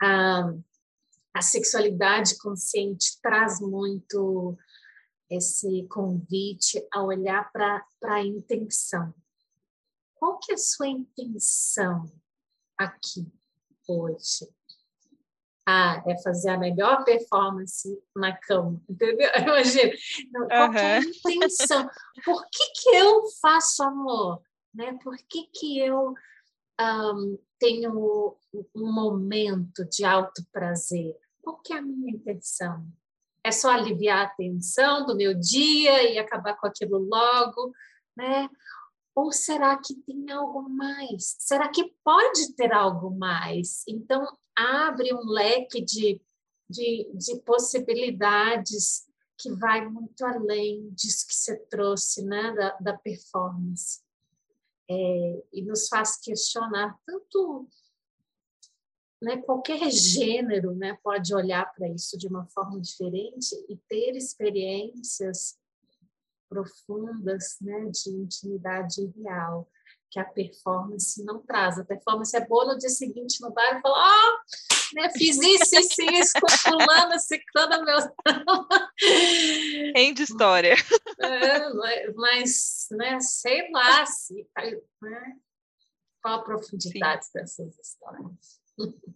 A, 0.00 0.54
a 1.34 1.42
sexualidade 1.42 2.38
consciente 2.38 3.20
traz 3.20 3.60
muito 3.60 4.56
esse 5.36 5.86
convite 5.88 6.86
a 6.92 7.02
olhar 7.02 7.50
para 7.52 7.84
a 8.04 8.24
intenção. 8.24 9.14
Qual 10.14 10.38
que 10.38 10.52
é 10.52 10.54
a 10.54 10.58
sua 10.58 10.88
intenção 10.88 12.10
aqui 12.78 13.26
hoje? 13.88 14.48
Ah, 15.66 16.02
é 16.06 16.20
fazer 16.22 16.50
a 16.50 16.58
melhor 16.58 17.04
performance 17.04 17.88
na 18.14 18.36
cama, 18.36 18.80
entendeu? 18.88 19.30
Imagina, 19.40 19.92
qual 20.48 20.68
uhum. 20.68 20.76
é 20.76 20.98
a 20.98 21.00
intenção? 21.00 21.88
Por 22.24 22.44
que, 22.50 22.70
que 22.82 22.96
eu 22.96 23.22
faço 23.40 23.82
amor? 23.82 24.42
Né? 24.74 24.98
Por 25.02 25.16
que, 25.16 25.46
que 25.54 25.78
eu 25.78 26.14
um, 26.80 27.38
tenho 27.58 28.36
um 28.74 28.92
momento 28.92 29.84
de 29.86 30.04
alto 30.04 30.44
prazer? 30.52 31.16
Qual 31.42 31.58
que 31.60 31.72
é 31.72 31.78
a 31.78 31.82
minha 31.82 32.14
intenção? 32.14 32.86
É 33.44 33.52
só 33.52 33.70
aliviar 33.70 34.26
a 34.26 34.30
tensão 34.30 35.04
do 35.04 35.14
meu 35.14 35.34
dia 35.34 36.10
e 36.10 36.18
acabar 36.18 36.56
com 36.56 36.66
aquilo 36.66 36.98
logo, 36.98 37.72
né? 38.16 38.48
Ou 39.14 39.30
será 39.30 39.76
que 39.78 39.94
tem 39.94 40.30
algo 40.32 40.68
mais? 40.68 41.36
Será 41.38 41.68
que 41.68 41.94
pode 42.02 42.54
ter 42.54 42.72
algo 42.72 43.10
mais? 43.10 43.84
Então, 43.86 44.26
abre 44.56 45.14
um 45.14 45.24
leque 45.26 45.80
de, 45.80 46.20
de, 46.68 47.10
de 47.14 47.36
possibilidades 47.40 49.06
que 49.36 49.52
vai 49.52 49.86
muito 49.88 50.24
além 50.24 50.90
disso 50.90 51.26
que 51.28 51.34
você 51.34 51.56
trouxe, 51.66 52.24
né, 52.24 52.52
da, 52.52 52.70
da 52.80 52.98
performance. 52.98 54.02
É, 54.88 55.44
e 55.52 55.62
nos 55.62 55.88
faz 55.88 56.16
questionar 56.16 56.98
tanto 57.06 57.68
né, 59.22 59.36
qualquer 59.38 59.90
gênero 59.90 60.74
né, 60.74 60.98
pode 61.02 61.34
olhar 61.34 61.72
para 61.74 61.88
isso 61.88 62.18
de 62.18 62.26
uma 62.26 62.46
forma 62.46 62.80
diferente 62.80 63.54
e 63.68 63.76
ter 63.88 64.16
experiências 64.16 65.56
profundas 66.48 67.56
né, 67.60 67.90
de 67.90 68.10
intimidade 68.10 69.12
real 69.16 69.68
que 70.10 70.20
a 70.20 70.24
performance 70.24 71.24
não 71.24 71.40
traz. 71.40 71.76
A 71.76 71.84
performance 71.84 72.36
é 72.36 72.46
boa 72.46 72.66
no 72.66 72.78
dia 72.78 72.88
seguinte 72.88 73.40
no 73.40 73.50
bar 73.50 73.76
e 73.76 73.82
fala, 73.82 73.96
ó, 73.96 74.30
oh, 74.30 74.94
né, 74.94 75.10
fiz 75.10 75.36
isso, 75.38 75.76
isso, 75.76 76.02
isso, 76.02 76.32
com 76.40 76.48
fulano, 76.48 77.18
ciclano, 77.18 77.84
meu... 77.84 77.98
Rende 79.94 80.22
história. 80.22 80.74
É, 81.16 82.12
mas, 82.14 82.88
né, 82.90 83.18
sei 83.20 83.70
lá, 83.70 84.04
se, 84.04 84.46
né, 85.00 85.36
qual 86.20 86.40
a 86.40 86.42
profundidade 86.42 87.24
Sim. 87.24 87.30
dessas 87.34 87.78
histórias. 87.78 88.63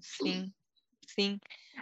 Sim, 0.00 0.52
sim. 1.08 1.40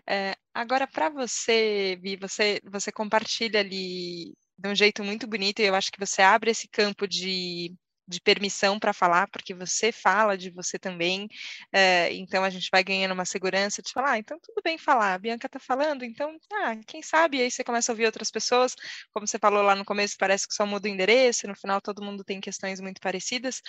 É, 0.09 0.37
agora, 0.55 0.87
para 0.87 1.11
você, 1.11 1.99
Vi, 2.03 2.17
você, 2.17 2.61
você 2.65 2.93
compartilha 2.93 3.61
ali 3.61 4.35
de 4.59 4.69
um 4.71 4.75
jeito 4.75 5.05
muito 5.05 5.27
bonito, 5.27 5.61
e 5.61 5.67
eu 5.67 5.75
acho 5.75 5.93
que 5.93 6.01
você 6.01 6.23
abre 6.23 6.51
esse 6.51 6.69
campo 6.69 7.07
de, 7.09 7.75
de 8.09 8.21
permissão 8.23 8.79
para 8.79 8.93
falar, 8.95 9.29
porque 9.31 9.55
você 9.55 9.93
fala 9.93 10.37
de 10.39 10.51
você 10.51 10.79
também, 10.79 11.29
é, 11.73 12.13
então 12.15 12.45
a 12.45 12.51
gente 12.51 12.69
vai 12.73 12.85
ganhando 12.85 13.13
uma 13.15 13.25
segurança 13.27 13.83
de 13.83 13.93
falar, 13.93 14.13
ah, 14.13 14.19
então 14.19 14.39
tudo 14.43 14.63
bem 14.65 14.79
falar, 14.79 15.15
a 15.15 15.19
Bianca 15.19 15.47
está 15.47 15.61
falando, 15.61 16.05
então, 16.05 16.37
ah, 16.53 16.77
quem 16.87 17.03
sabe, 17.03 17.41
aí 17.43 17.51
você 17.51 17.65
começa 17.65 17.93
a 17.93 17.95
ouvir 17.95 18.07
outras 18.07 18.31
pessoas, 18.31 18.75
como 19.13 19.27
você 19.27 19.39
falou 19.39 19.63
lá 19.63 19.77
no 19.77 19.85
começo, 19.85 20.17
parece 20.19 20.49
que 20.49 20.55
só 20.55 20.67
muda 20.67 20.89
o 20.89 20.93
endereço, 20.93 21.47
no 21.49 21.57
final 21.57 21.81
todo 21.81 22.03
mundo 22.05 22.25
tem 22.25 22.41
questões 22.41 22.81
muito 22.81 23.01
parecidas, 23.01 23.61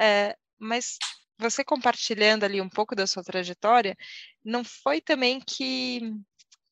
é, 0.00 0.36
mas 0.58 0.98
você 1.38 1.64
compartilhando 1.64 2.44
ali 2.44 2.60
um 2.60 2.68
pouco 2.68 2.94
da 2.94 3.06
sua 3.06 3.22
trajetória, 3.22 3.96
não 4.44 4.62
foi 4.64 5.00
também 5.00 5.40
que 5.40 6.14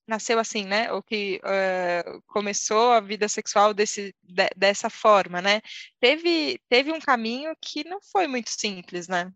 nasceu 0.06 0.38
assim, 0.38 0.64
né? 0.64 0.92
Ou 0.92 1.02
que 1.02 1.40
uh, 1.44 2.22
começou 2.26 2.92
a 2.92 3.00
vida 3.00 3.28
sexual 3.28 3.72
desse, 3.72 4.14
de, 4.22 4.48
dessa 4.56 4.90
forma, 4.90 5.40
né? 5.40 5.60
Teve, 6.00 6.60
teve 6.68 6.92
um 6.92 7.00
caminho 7.00 7.54
que 7.60 7.84
não 7.84 8.00
foi 8.00 8.26
muito 8.26 8.50
simples, 8.50 9.08
né? 9.08 9.32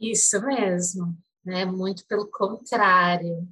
Isso 0.00 0.40
mesmo, 0.44 1.16
né? 1.44 1.64
Muito 1.64 2.06
pelo 2.06 2.30
contrário. 2.30 3.48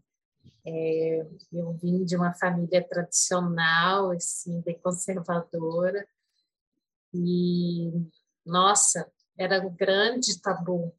É, 0.64 1.26
eu 1.52 1.72
vim 1.74 2.04
de 2.04 2.16
uma 2.16 2.34
família 2.34 2.86
tradicional, 2.86 4.10
assim, 4.10 4.60
bem 4.60 4.78
conservadora, 4.78 6.06
e 7.12 7.90
nossa, 8.44 9.10
era 9.38 9.66
um 9.66 9.74
grande 9.74 10.40
tabu 10.42 10.92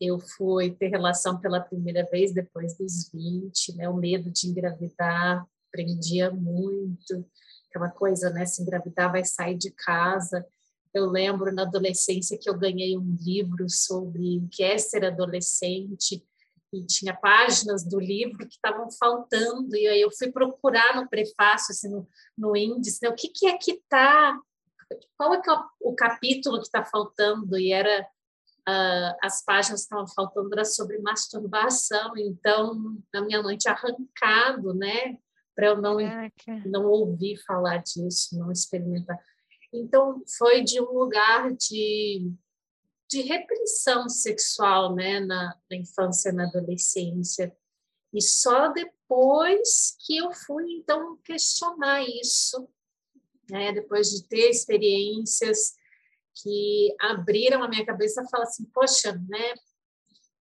eu 0.00 0.18
fui 0.18 0.70
ter 0.72 0.88
relação 0.88 1.40
pela 1.40 1.60
primeira 1.60 2.04
vez 2.04 2.32
depois 2.32 2.76
dos 2.76 3.10
20, 3.12 3.76
né? 3.76 3.88
O 3.88 3.96
medo 3.96 4.30
de 4.30 4.48
engravidar 4.48 5.46
prendia 5.72 6.30
muito, 6.30 7.24
aquela 7.68 7.90
coisa, 7.90 8.30
né? 8.30 8.44
Se 8.44 8.62
engravidar 8.62 9.10
vai 9.10 9.24
sair 9.24 9.56
de 9.56 9.70
casa. 9.70 10.46
Eu 10.92 11.06
lembro 11.06 11.52
na 11.52 11.62
adolescência 11.62 12.38
que 12.38 12.48
eu 12.48 12.58
ganhei 12.58 12.96
um 12.96 13.16
livro 13.20 13.68
sobre 13.68 14.38
o 14.38 14.48
que 14.48 14.62
é 14.62 14.76
ser 14.78 15.04
adolescente 15.04 16.22
e 16.72 16.84
tinha 16.84 17.14
páginas 17.14 17.84
do 17.84 17.98
livro 17.98 18.46
que 18.46 18.56
estavam 18.56 18.90
faltando 18.90 19.76
e 19.76 19.86
aí 19.86 20.00
eu 20.00 20.10
fui 20.10 20.30
procurar 20.30 20.96
no 20.96 21.08
prefácio, 21.08 21.72
assim, 21.72 21.88
no, 21.88 22.06
no 22.36 22.56
índice, 22.56 22.98
né? 23.02 23.08
o 23.08 23.14
que, 23.14 23.28
que 23.28 23.46
é 23.46 23.56
que 23.56 23.72
está, 23.72 24.38
qual 25.16 25.34
é, 25.34 25.38
é 25.38 25.58
o 25.80 25.94
capítulo 25.94 26.58
que 26.58 26.66
está 26.66 26.84
faltando? 26.84 27.58
E 27.58 27.72
era 27.72 28.06
uh, 28.68 29.16
as 29.22 29.44
páginas 29.44 29.80
que 29.80 29.84
estavam 29.84 30.06
faltando 30.08 30.52
era 30.52 30.64
sobre 30.64 30.98
masturbação, 30.98 32.12
então 32.16 32.96
a 33.14 33.20
minha 33.22 33.42
mãe 33.42 33.56
tinha 33.56 33.74
arrancado, 33.74 34.74
né, 34.74 35.18
para 35.54 35.68
eu 35.68 35.80
não, 35.80 35.96
não 36.66 36.84
ouvir 36.86 37.38
falar 37.46 37.78
disso, 37.78 38.38
não 38.38 38.50
experimentar. 38.50 39.18
Então, 39.72 40.22
foi 40.38 40.62
de 40.62 40.80
um 40.80 40.92
lugar 40.92 41.52
de, 41.52 42.30
de 43.10 43.22
repressão 43.22 44.08
sexual, 44.08 44.94
né, 44.94 45.20
na, 45.20 45.56
na 45.70 45.76
infância 45.76 46.30
e 46.30 46.32
na 46.32 46.44
adolescência. 46.44 47.54
E 48.12 48.22
só 48.22 48.68
depois 48.68 49.96
que 50.04 50.16
eu 50.16 50.32
fui, 50.32 50.72
então, 50.72 51.18
questionar 51.24 52.02
isso, 52.02 52.68
né, 53.50 53.72
depois 53.72 54.10
de 54.10 54.26
ter 54.26 54.50
experiências 54.50 55.74
que 56.42 56.94
abriram 57.00 57.62
a 57.62 57.68
minha 57.68 57.84
cabeça 57.84 58.22
e 58.22 58.42
assim, 58.42 58.64
poxa, 58.66 59.12
né? 59.28 59.54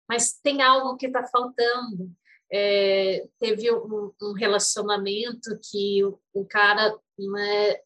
Mas 0.08 0.32
tem 0.32 0.62
algo 0.62 0.96
que 0.96 1.06
está 1.06 1.26
faltando. 1.26 2.10
É, 2.50 3.26
teve 3.38 3.72
um, 3.72 4.12
um, 4.22 4.32
relacionamento 4.32 5.58
que 5.70 6.04
o, 6.04 6.20
o 6.32 6.44
cara 6.44 6.96
né, 7.18 7.80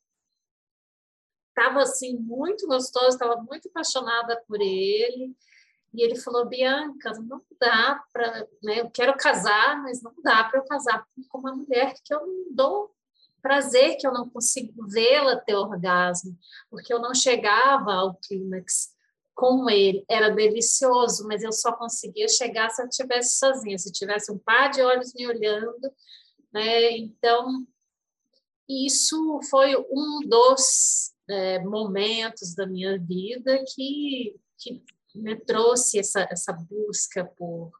estava 1.48 1.80
assim 1.80 2.16
muito 2.16 2.66
gostoso, 2.66 3.08
estava 3.08 3.36
muito 3.42 3.68
apaixonada 3.68 4.42
por 4.46 4.60
ele 4.60 5.34
e 5.94 6.02
ele 6.02 6.16
falou 6.16 6.46
Bianca, 6.46 7.12
não 7.14 7.42
dá 7.58 8.04
para, 8.12 8.46
né, 8.62 8.80
eu 8.80 8.90
quero 8.90 9.16
casar, 9.16 9.82
mas 9.82 10.02
não 10.02 10.12
dá 10.22 10.44
para 10.44 10.60
eu 10.60 10.64
casar 10.64 11.06
com 11.28 11.38
uma 11.38 11.54
mulher 11.54 11.94
que 12.04 12.12
eu 12.12 12.26
não 12.26 12.54
dou 12.54 12.94
prazer 13.40 13.96
que 13.96 14.06
eu 14.06 14.12
não 14.12 14.28
consigo 14.28 14.86
vê-la 14.86 15.36
ter 15.36 15.54
orgasmo, 15.54 16.36
porque 16.70 16.92
eu 16.92 17.00
não 17.00 17.14
chegava 17.14 17.92
ao 17.92 18.14
clímax 18.16 18.90
com 19.34 19.70
ele. 19.70 20.04
Era 20.08 20.30
delicioso, 20.30 21.26
mas 21.26 21.42
eu 21.42 21.52
só 21.52 21.72
conseguia 21.72 22.28
chegar 22.28 22.70
se 22.70 22.82
eu 22.82 22.88
estivesse 22.88 23.38
sozinha, 23.38 23.78
se 23.78 23.92
tivesse 23.92 24.32
um 24.32 24.38
par 24.38 24.70
de 24.70 24.82
olhos 24.82 25.14
me 25.14 25.26
olhando. 25.26 25.92
Né? 26.52 26.96
Então, 26.98 27.66
isso 28.68 29.40
foi 29.48 29.76
um 29.76 30.20
dos 30.28 31.12
é, 31.28 31.60
momentos 31.60 32.54
da 32.54 32.66
minha 32.66 32.98
vida 32.98 33.62
que, 33.74 34.38
que 34.58 34.82
me 35.14 35.36
trouxe 35.36 35.98
essa, 35.98 36.26
essa 36.30 36.52
busca 36.52 37.24
por 37.24 37.70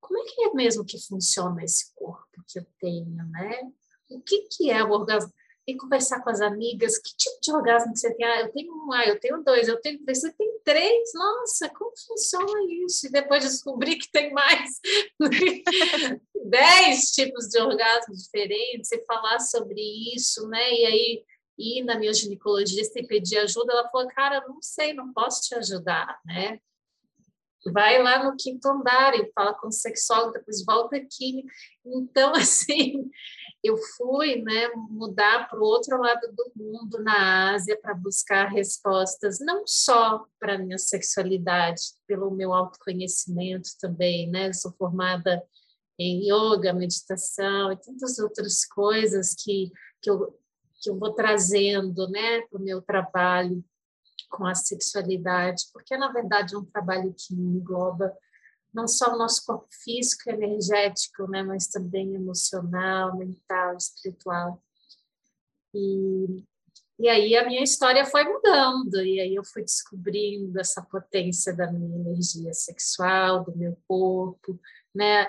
como 0.00 0.18
é 0.18 0.24
que 0.24 0.42
é 0.42 0.52
mesmo 0.52 0.84
que 0.84 0.98
funciona 0.98 1.62
esse 1.64 1.94
corpo 1.94 2.44
que 2.46 2.58
eu 2.58 2.66
tenho, 2.78 3.24
né? 3.30 3.72
O 4.16 4.20
que, 4.20 4.42
que 4.50 4.70
é 4.70 4.82
o 4.82 4.90
orgasmo? 4.90 5.32
E 5.66 5.76
conversar 5.76 6.20
com 6.22 6.30
as 6.30 6.40
amigas, 6.40 6.98
que 6.98 7.16
tipo 7.16 7.38
de 7.40 7.52
orgasmo 7.52 7.92
que 7.92 8.00
você 8.00 8.12
tem? 8.14 8.26
Ah, 8.26 8.40
eu 8.40 8.52
tenho 8.52 8.74
um, 8.74 8.92
ah, 8.92 9.06
eu 9.06 9.20
tenho 9.20 9.44
dois, 9.44 9.68
eu 9.68 9.80
tenho 9.80 10.02
três, 10.02 10.20
você 10.20 10.32
tem 10.32 10.58
três? 10.64 11.10
Nossa, 11.14 11.68
como 11.68 11.92
funciona 12.08 12.60
isso? 12.84 13.06
E 13.06 13.10
depois 13.10 13.44
descobri 13.44 13.96
que 13.96 14.10
tem 14.10 14.32
mais 14.32 14.80
dez 16.46 17.12
tipos 17.12 17.48
de 17.48 17.60
orgasmo 17.60 18.12
diferentes, 18.14 18.90
e 18.90 19.04
falar 19.04 19.38
sobre 19.38 19.80
isso, 20.14 20.48
né? 20.48 20.72
E 20.72 20.86
aí 20.86 21.24
ir 21.56 21.84
na 21.84 21.96
minha 21.96 22.12
ginecologista 22.12 22.98
e 22.98 23.06
pedir 23.06 23.38
ajuda, 23.38 23.72
ela 23.72 23.88
falou, 23.88 24.08
cara, 24.08 24.44
não 24.48 24.60
sei, 24.60 24.92
não 24.92 25.12
posso 25.12 25.42
te 25.42 25.54
ajudar, 25.54 26.18
né? 26.24 26.58
vai 27.70 28.02
lá 28.02 28.24
no 28.24 28.36
quinto 28.36 28.66
andar 28.68 29.14
e 29.14 29.30
fala 29.32 29.54
com 29.54 29.68
o 29.68 29.72
sexólogo, 29.72 30.32
depois 30.32 30.64
volta 30.64 30.96
aqui. 30.96 31.44
Então, 31.84 32.32
assim, 32.34 33.08
eu 33.62 33.76
fui 33.96 34.42
né, 34.42 34.68
mudar 34.90 35.48
para 35.48 35.60
o 35.60 35.64
outro 35.64 35.96
lado 35.96 36.32
do 36.32 36.52
mundo, 36.56 37.00
na 37.02 37.54
Ásia, 37.54 37.78
para 37.80 37.94
buscar 37.94 38.48
respostas, 38.48 39.38
não 39.38 39.62
só 39.64 40.26
para 40.40 40.54
a 40.54 40.58
minha 40.58 40.78
sexualidade, 40.78 41.82
pelo 42.06 42.30
meu 42.30 42.52
autoconhecimento 42.52 43.70
também, 43.80 44.28
né? 44.28 44.52
Sou 44.52 44.72
formada 44.72 45.42
em 45.96 46.28
yoga, 46.28 46.72
meditação 46.72 47.70
e 47.70 47.76
tantas 47.76 48.18
outras 48.18 48.64
coisas 48.64 49.34
que, 49.34 49.70
que, 50.00 50.10
eu, 50.10 50.36
que 50.80 50.90
eu 50.90 50.98
vou 50.98 51.12
trazendo 51.12 52.08
né, 52.08 52.40
para 52.42 52.58
o 52.58 52.62
meu 52.62 52.82
trabalho 52.82 53.64
com 54.28 54.46
a 54.46 54.54
sexualidade, 54.54 55.64
porque 55.72 55.96
na 55.96 56.10
verdade 56.10 56.54
é 56.54 56.58
um 56.58 56.64
trabalho 56.64 57.14
que 57.16 57.34
engloba 57.34 58.12
não 58.72 58.88
só 58.88 59.14
o 59.14 59.18
nosso 59.18 59.44
corpo 59.44 59.68
físico, 59.70 60.30
energético, 60.30 61.28
né, 61.28 61.42
mas 61.42 61.66
também 61.66 62.14
emocional, 62.14 63.16
mental, 63.16 63.76
espiritual. 63.76 64.62
E, 65.74 66.44
e 66.98 67.08
aí 67.08 67.36
a 67.36 67.46
minha 67.46 67.62
história 67.62 68.04
foi 68.06 68.24
mudando, 68.24 69.02
e 69.02 69.20
aí 69.20 69.34
eu 69.34 69.44
fui 69.44 69.62
descobrindo 69.62 70.58
essa 70.58 70.82
potência 70.82 71.54
da 71.54 71.70
minha 71.70 71.96
energia 71.96 72.52
sexual, 72.54 73.44
do 73.44 73.56
meu 73.56 73.76
corpo, 73.86 74.58
né, 74.94 75.26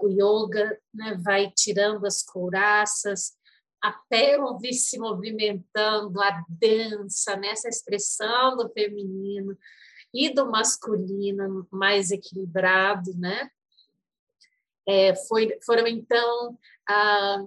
o 0.00 0.08
yoga 0.08 0.78
né, 0.94 1.18
vai 1.22 1.50
tirando 1.50 2.06
as 2.06 2.22
couraças, 2.22 3.34
a 3.82 3.92
pelve 4.08 4.72
se 4.72 4.98
movimentando, 4.98 6.20
a 6.20 6.44
dança, 6.48 7.36
nessa 7.36 7.68
né, 7.68 7.70
expressão 7.70 8.56
do 8.56 8.68
feminino 8.70 9.56
e 10.16 10.32
do 10.32 10.50
masculino 10.50 11.68
mais 11.70 12.10
equilibrado, 12.10 13.12
né? 13.18 13.50
É, 14.88 15.14
foi, 15.14 15.58
foram 15.64 15.86
então 15.86 16.58
ah, 16.88 17.44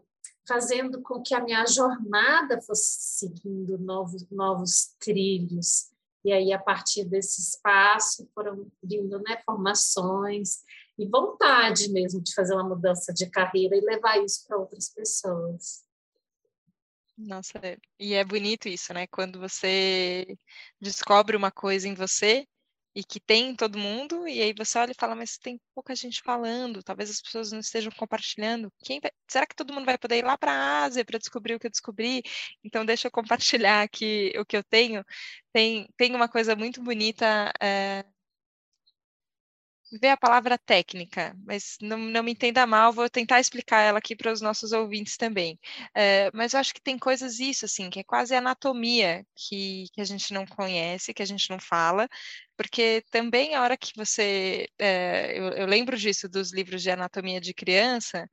fazendo 0.48 1.02
com 1.02 1.22
que 1.22 1.34
a 1.34 1.42
minha 1.42 1.66
jornada 1.66 2.62
fosse 2.62 3.18
seguindo 3.18 3.78
novos, 3.78 4.30
novos 4.30 4.94
trilhos. 5.00 5.90
E 6.24 6.34
aí, 6.34 6.52
a 6.52 6.60
partir 6.60 7.06
desse 7.06 7.42
espaço, 7.42 8.30
foram 8.36 8.70
vindo 8.84 9.20
né, 9.20 9.42
formações 9.46 10.64
e 10.98 11.08
vontade 11.08 11.90
mesmo 11.90 12.22
de 12.22 12.34
fazer 12.34 12.54
uma 12.56 12.68
mudança 12.68 13.14
de 13.14 13.30
carreira 13.30 13.76
e 13.76 13.82
levar 13.82 14.22
isso 14.22 14.46
para 14.46 14.58
outras 14.58 14.90
pessoas. 14.90 15.84
Nossa, 17.18 17.58
é, 17.62 17.78
e 18.00 18.14
é 18.14 18.24
bonito 18.24 18.68
isso, 18.68 18.94
né? 18.94 19.06
Quando 19.08 19.40
você 19.40 20.38
descobre 20.80 21.38
uma 21.38 21.52
coisa 21.52 21.88
em 21.88 21.94
você 21.94 22.46
e 22.96 23.04
que 23.04 23.20
tem 23.20 23.50
em 23.50 23.56
todo 23.56 23.78
mundo, 23.78 24.28
e 24.28 24.42
aí 24.42 24.54
você 24.54 24.78
olha 24.80 24.92
e 24.92 24.96
fala, 24.96 25.16
mas 25.16 25.38
tem 25.38 25.60
pouca 25.74 25.96
gente 25.96 26.22
falando, 26.24 26.84
talvez 26.84 27.10
as 27.10 27.22
pessoas 27.22 27.52
não 27.52 27.60
estejam 27.60 27.92
compartilhando. 27.92 28.72
Quem 28.84 29.00
vai... 29.00 29.12
Será 29.28 29.46
que 29.46 29.56
todo 29.56 29.74
mundo 29.74 29.86
vai 29.86 29.98
poder 29.98 30.18
ir 30.18 30.26
lá 30.26 30.38
para 30.38 30.52
a 30.52 30.84
Ásia 30.84 31.06
para 31.06 31.20
descobrir 31.20 31.56
o 31.56 31.60
que 31.60 31.68
eu 31.68 31.72
descobri? 31.72 32.24
Então, 32.64 32.86
deixa 32.86 33.08
eu 33.08 33.12
compartilhar 33.12 33.84
aqui 33.84 34.34
o 34.38 34.46
que 34.46 34.58
eu 34.58 34.64
tenho. 34.64 35.04
Tem, 35.54 35.88
tem 35.98 36.16
uma 36.16 36.28
coisa 36.28 36.56
muito 36.56 36.82
bonita. 36.84 37.52
É 37.62 38.06
ver 39.92 40.10
a 40.10 40.18
palavra 40.18 40.58
técnica, 40.58 41.36
mas 41.46 41.78
não, 41.82 41.98
não 41.98 42.24
me 42.24 42.32
entenda 42.32 42.66
mal, 42.68 42.94
vou 42.94 43.10
tentar 43.10 43.40
explicar 43.40 43.82
ela 43.82 44.00
aqui 44.00 44.16
para 44.16 44.32
os 44.32 44.42
nossos 44.42 44.72
ouvintes 44.72 45.18
também. 45.18 45.60
É, 45.96 46.30
mas 46.34 46.54
eu 46.54 46.60
acho 46.60 46.74
que 46.74 46.82
tem 46.82 46.98
coisas 46.98 47.40
isso, 47.40 47.66
assim, 47.66 47.90
que 47.90 48.00
é 48.00 48.04
quase 48.04 48.36
anatomia 48.36 49.26
que, 49.36 49.86
que 49.94 50.02
a 50.02 50.06
gente 50.06 50.34
não 50.34 50.46
conhece, 50.46 51.14
que 51.14 51.24
a 51.24 51.26
gente 51.26 51.50
não 51.50 51.60
fala, 51.60 52.08
porque 52.58 53.04
também 53.10 53.56
a 53.56 53.62
hora 53.64 53.78
que 53.78 53.92
você. 53.96 54.68
É, 54.78 55.38
eu, 55.40 55.46
eu 55.52 55.66
lembro 55.66 55.98
disso 55.98 56.28
dos 56.30 56.52
livros 56.54 56.82
de 56.84 56.92
anatomia 56.92 57.40
de 57.40 57.54
criança, 57.54 58.30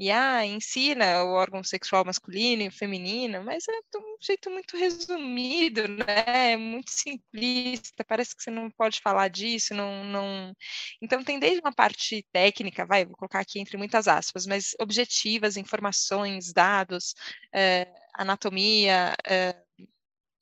e 0.00 0.10
ah, 0.10 0.46
ensina 0.46 1.22
o 1.24 1.32
órgão 1.34 1.62
sexual 1.62 2.06
masculino 2.06 2.62
e 2.62 2.70
feminino, 2.70 3.44
mas 3.44 3.68
é 3.68 3.72
de 3.72 3.98
um 3.98 4.16
jeito 4.18 4.50
muito 4.50 4.74
resumido, 4.78 5.86
né? 5.88 6.56
Muito 6.56 6.90
simplista, 6.90 8.02
parece 8.04 8.34
que 8.34 8.42
você 8.42 8.50
não 8.50 8.70
pode 8.70 8.98
falar 9.02 9.28
disso, 9.28 9.74
não, 9.74 10.02
não... 10.04 10.56
Então 11.02 11.22
tem 11.22 11.38
desde 11.38 11.60
uma 11.60 11.72
parte 11.74 12.26
técnica, 12.32 12.86
vai, 12.86 13.04
vou 13.04 13.14
colocar 13.14 13.40
aqui 13.40 13.60
entre 13.60 13.76
muitas 13.76 14.08
aspas, 14.08 14.46
mas 14.46 14.74
objetivas, 14.80 15.58
informações, 15.58 16.50
dados, 16.50 17.14
é, 17.52 17.86
anatomia, 18.14 19.14
é, 19.26 19.54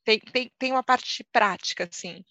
tem, 0.05 0.21
tem, 0.21 0.53
tem 0.59 0.73
uma 0.73 0.85
parte 0.85 1.25
prática, 1.33 1.89
assim. 1.91 2.25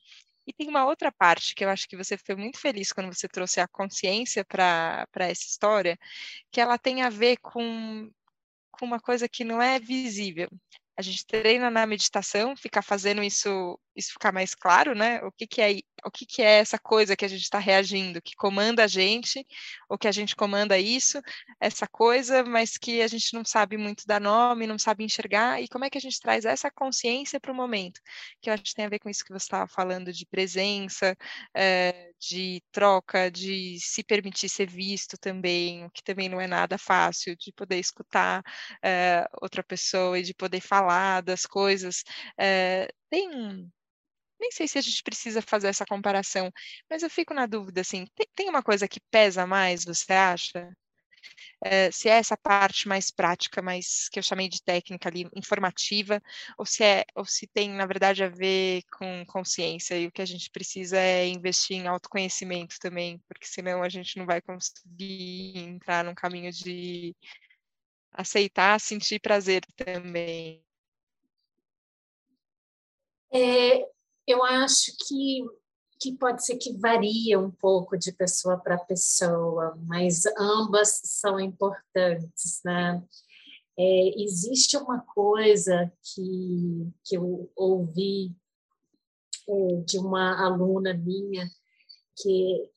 E 0.47 0.53
tem 0.53 0.69
uma 0.69 0.85
outra 0.85 1.11
parte 1.11 1.53
que 1.53 1.65
eu 1.65 1.69
acho 1.69 1.87
que 1.87 1.97
você 1.97 2.17
foi 2.17 2.35
muito 2.35 2.59
feliz 2.59 2.93
quando 2.93 3.13
você 3.13 3.27
trouxe 3.27 3.59
a 3.59 3.67
consciência 3.67 4.45
para 4.45 5.05
essa 5.15 5.45
história, 5.45 5.97
que 6.51 6.61
ela 6.61 6.77
tem 6.77 7.01
a 7.01 7.09
ver 7.09 7.37
com, 7.37 8.09
com 8.71 8.85
uma 8.85 8.99
coisa 8.99 9.27
que 9.27 9.43
não 9.43 9.61
é 9.61 9.79
visível 9.79 10.49
a 10.97 11.01
gente 11.03 11.27
treina 11.27 11.69
na 11.69 11.85
meditação, 11.85 12.57
ficar 12.57 12.81
fazendo 12.81 13.21
isso, 13.21 13.79
isso 13.95 14.13
ficar 14.13 14.33
mais 14.33 14.55
claro, 14.55 14.95
né? 14.95 15.21
O 15.23 15.31
que, 15.31 15.45
que 15.45 15.61
é 15.61 15.79
o 16.07 16.11
que, 16.11 16.25
que 16.25 16.41
é 16.41 16.59
essa 16.59 16.79
coisa 16.79 17.15
que 17.15 17.25
a 17.25 17.27
gente 17.27 17.43
está 17.43 17.59
reagindo, 17.59 18.21
que 18.21 18.35
comanda 18.35 18.83
a 18.83 18.87
gente, 18.87 19.45
ou 19.89 19.97
que 19.97 20.07
a 20.07 20.11
gente 20.11 20.35
comanda 20.35 20.77
isso, 20.79 21.21
essa 21.59 21.87
coisa, 21.87 22.43
mas 22.43 22.77
que 22.77 23.01
a 23.01 23.07
gente 23.07 23.33
não 23.33 23.43
sabe 23.45 23.77
muito 23.77 24.05
dar 24.07 24.21
nome, 24.21 24.67
não 24.67 24.79
sabe 24.79 25.03
enxergar, 25.03 25.61
e 25.61 25.67
como 25.67 25.85
é 25.85 25.89
que 25.89 25.97
a 25.97 26.01
gente 26.01 26.19
traz 26.19 26.45
essa 26.45 26.71
consciência 26.71 27.39
para 27.39 27.51
o 27.51 27.55
momento? 27.55 27.99
Que 28.41 28.49
eu 28.49 28.53
acho 28.53 28.63
que 28.63 28.73
tem 28.73 28.85
a 28.85 28.89
ver 28.89 28.99
com 28.99 29.09
isso 29.09 29.23
que 29.23 29.31
você 29.31 29.45
estava 29.45 29.67
falando 29.67 30.11
de 30.13 30.25
presença, 30.25 31.15
é, 31.53 32.11
de 32.19 32.63
troca, 32.71 33.29
de 33.29 33.77
se 33.79 34.03
permitir 34.03 34.49
ser 34.49 34.69
visto 34.69 35.17
também, 35.17 35.85
o 35.85 35.91
que 35.91 36.03
também 36.03 36.29
não 36.29 36.39
é 36.41 36.47
nada 36.47 36.77
fácil, 36.77 37.35
de 37.35 37.51
poder 37.53 37.79
escutar 37.79 38.43
é, 38.83 39.27
outra 39.41 39.63
pessoa 39.63 40.17
e 40.19 40.23
de 40.23 40.33
poder 40.33 40.61
falar 40.61 41.21
das 41.21 41.45
coisas. 41.45 42.03
É, 42.37 42.87
tem 43.09 43.71
nem 44.39 44.51
sei 44.51 44.67
se 44.67 44.77
a 44.77 44.81
gente 44.81 45.03
precisa 45.03 45.41
fazer 45.41 45.67
essa 45.67 45.85
comparação, 45.85 46.51
mas 46.89 47.03
eu 47.03 47.09
fico 47.09 47.33
na 47.33 47.45
dúvida, 47.45 47.81
assim, 47.81 48.05
tem, 48.15 48.27
tem 48.35 48.49
uma 48.49 48.63
coisa 48.63 48.87
que 48.87 48.99
pesa 49.11 49.45
mais, 49.47 49.83
você 49.85 50.13
acha? 50.13 50.69
É, 51.63 51.91
se 51.91 52.09
é 52.09 52.13
essa 52.13 52.37
parte 52.37 52.87
mais 52.87 53.11
prática, 53.11 53.61
mais 53.61 54.09
que 54.09 54.19
eu 54.19 54.23
chamei 54.23 54.47
de 54.47 54.61
técnica 54.61 55.09
ali, 55.09 55.27
informativa, 55.35 56.21
ou 56.57 56.65
se 56.65 56.83
é, 56.83 57.03
ou 57.15 57.25
se 57.25 57.47
tem, 57.47 57.69
na 57.71 57.85
verdade, 57.85 58.23
a 58.23 58.29
ver 58.29 58.83
com 58.97 59.25
consciência, 59.25 59.97
e 59.99 60.07
o 60.07 60.11
que 60.11 60.21
a 60.21 60.25
gente 60.25 60.49
precisa 60.51 60.97
é 60.97 61.27
investir 61.27 61.77
em 61.77 61.87
autoconhecimento 61.87 62.77
também, 62.79 63.19
porque 63.27 63.47
senão 63.47 63.83
a 63.83 63.89
gente 63.89 64.17
não 64.17 64.25
vai 64.25 64.41
conseguir 64.41 65.57
entrar 65.57 66.03
num 66.05 66.15
caminho 66.15 66.51
de 66.51 67.15
aceitar, 68.11 68.79
sentir 68.79 69.19
prazer 69.19 69.63
também. 69.75 70.63
É, 73.31 73.96
eu 74.27 74.43
acho 74.43 74.91
que, 75.07 75.43
que 75.99 76.17
pode 76.17 76.45
ser 76.45 76.57
que 76.57 76.77
varia 76.77 77.39
um 77.39 77.49
pouco 77.49 77.97
de 77.97 78.11
pessoa 78.11 78.57
para 78.57 78.77
pessoa, 78.77 79.77
mas 79.85 80.25
ambas 80.37 81.01
são 81.03 81.39
importantes, 81.39 82.61
né? 82.63 83.03
É, 83.79 84.21
existe 84.21 84.75
uma 84.75 85.01
coisa 85.01 85.91
que, 86.03 86.91
que 87.05 87.15
eu 87.15 87.49
ouvi 87.55 88.35
é, 89.47 89.81
de 89.85 89.97
uma 89.97 90.45
aluna 90.45 90.93
minha 90.93 91.47
que 92.21 92.69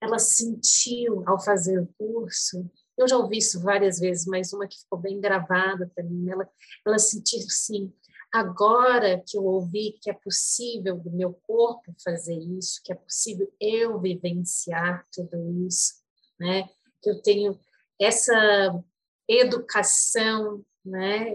ela 0.00 0.18
sentiu 0.18 1.22
ao 1.26 1.40
fazer 1.40 1.80
o 1.80 1.88
curso, 1.96 2.68
eu 2.98 3.06
já 3.06 3.16
ouvi 3.16 3.38
isso 3.38 3.60
várias 3.60 3.98
vezes, 3.98 4.26
mas 4.26 4.52
uma 4.52 4.66
que 4.66 4.78
ficou 4.78 4.98
bem 4.98 5.20
gravada 5.20 5.90
para 5.94 6.04
mim, 6.04 6.30
ela, 6.30 6.48
ela 6.84 6.98
sentiu 6.98 7.38
assim, 7.40 7.92
Agora 8.36 9.24
que 9.26 9.38
eu 9.38 9.44
ouvi 9.44 9.98
que 9.98 10.10
é 10.10 10.12
possível 10.12 10.98
do 10.98 11.10
meu 11.10 11.32
corpo 11.46 11.94
fazer 12.04 12.36
isso, 12.36 12.82
que 12.84 12.92
é 12.92 12.94
possível 12.94 13.50
eu 13.58 13.98
vivenciar 13.98 15.06
tudo 15.10 15.66
isso, 15.66 15.94
né? 16.38 16.68
Que 17.02 17.08
eu 17.08 17.22
tenho 17.22 17.58
essa 17.98 18.84
educação, 19.26 20.62
né? 20.84 21.34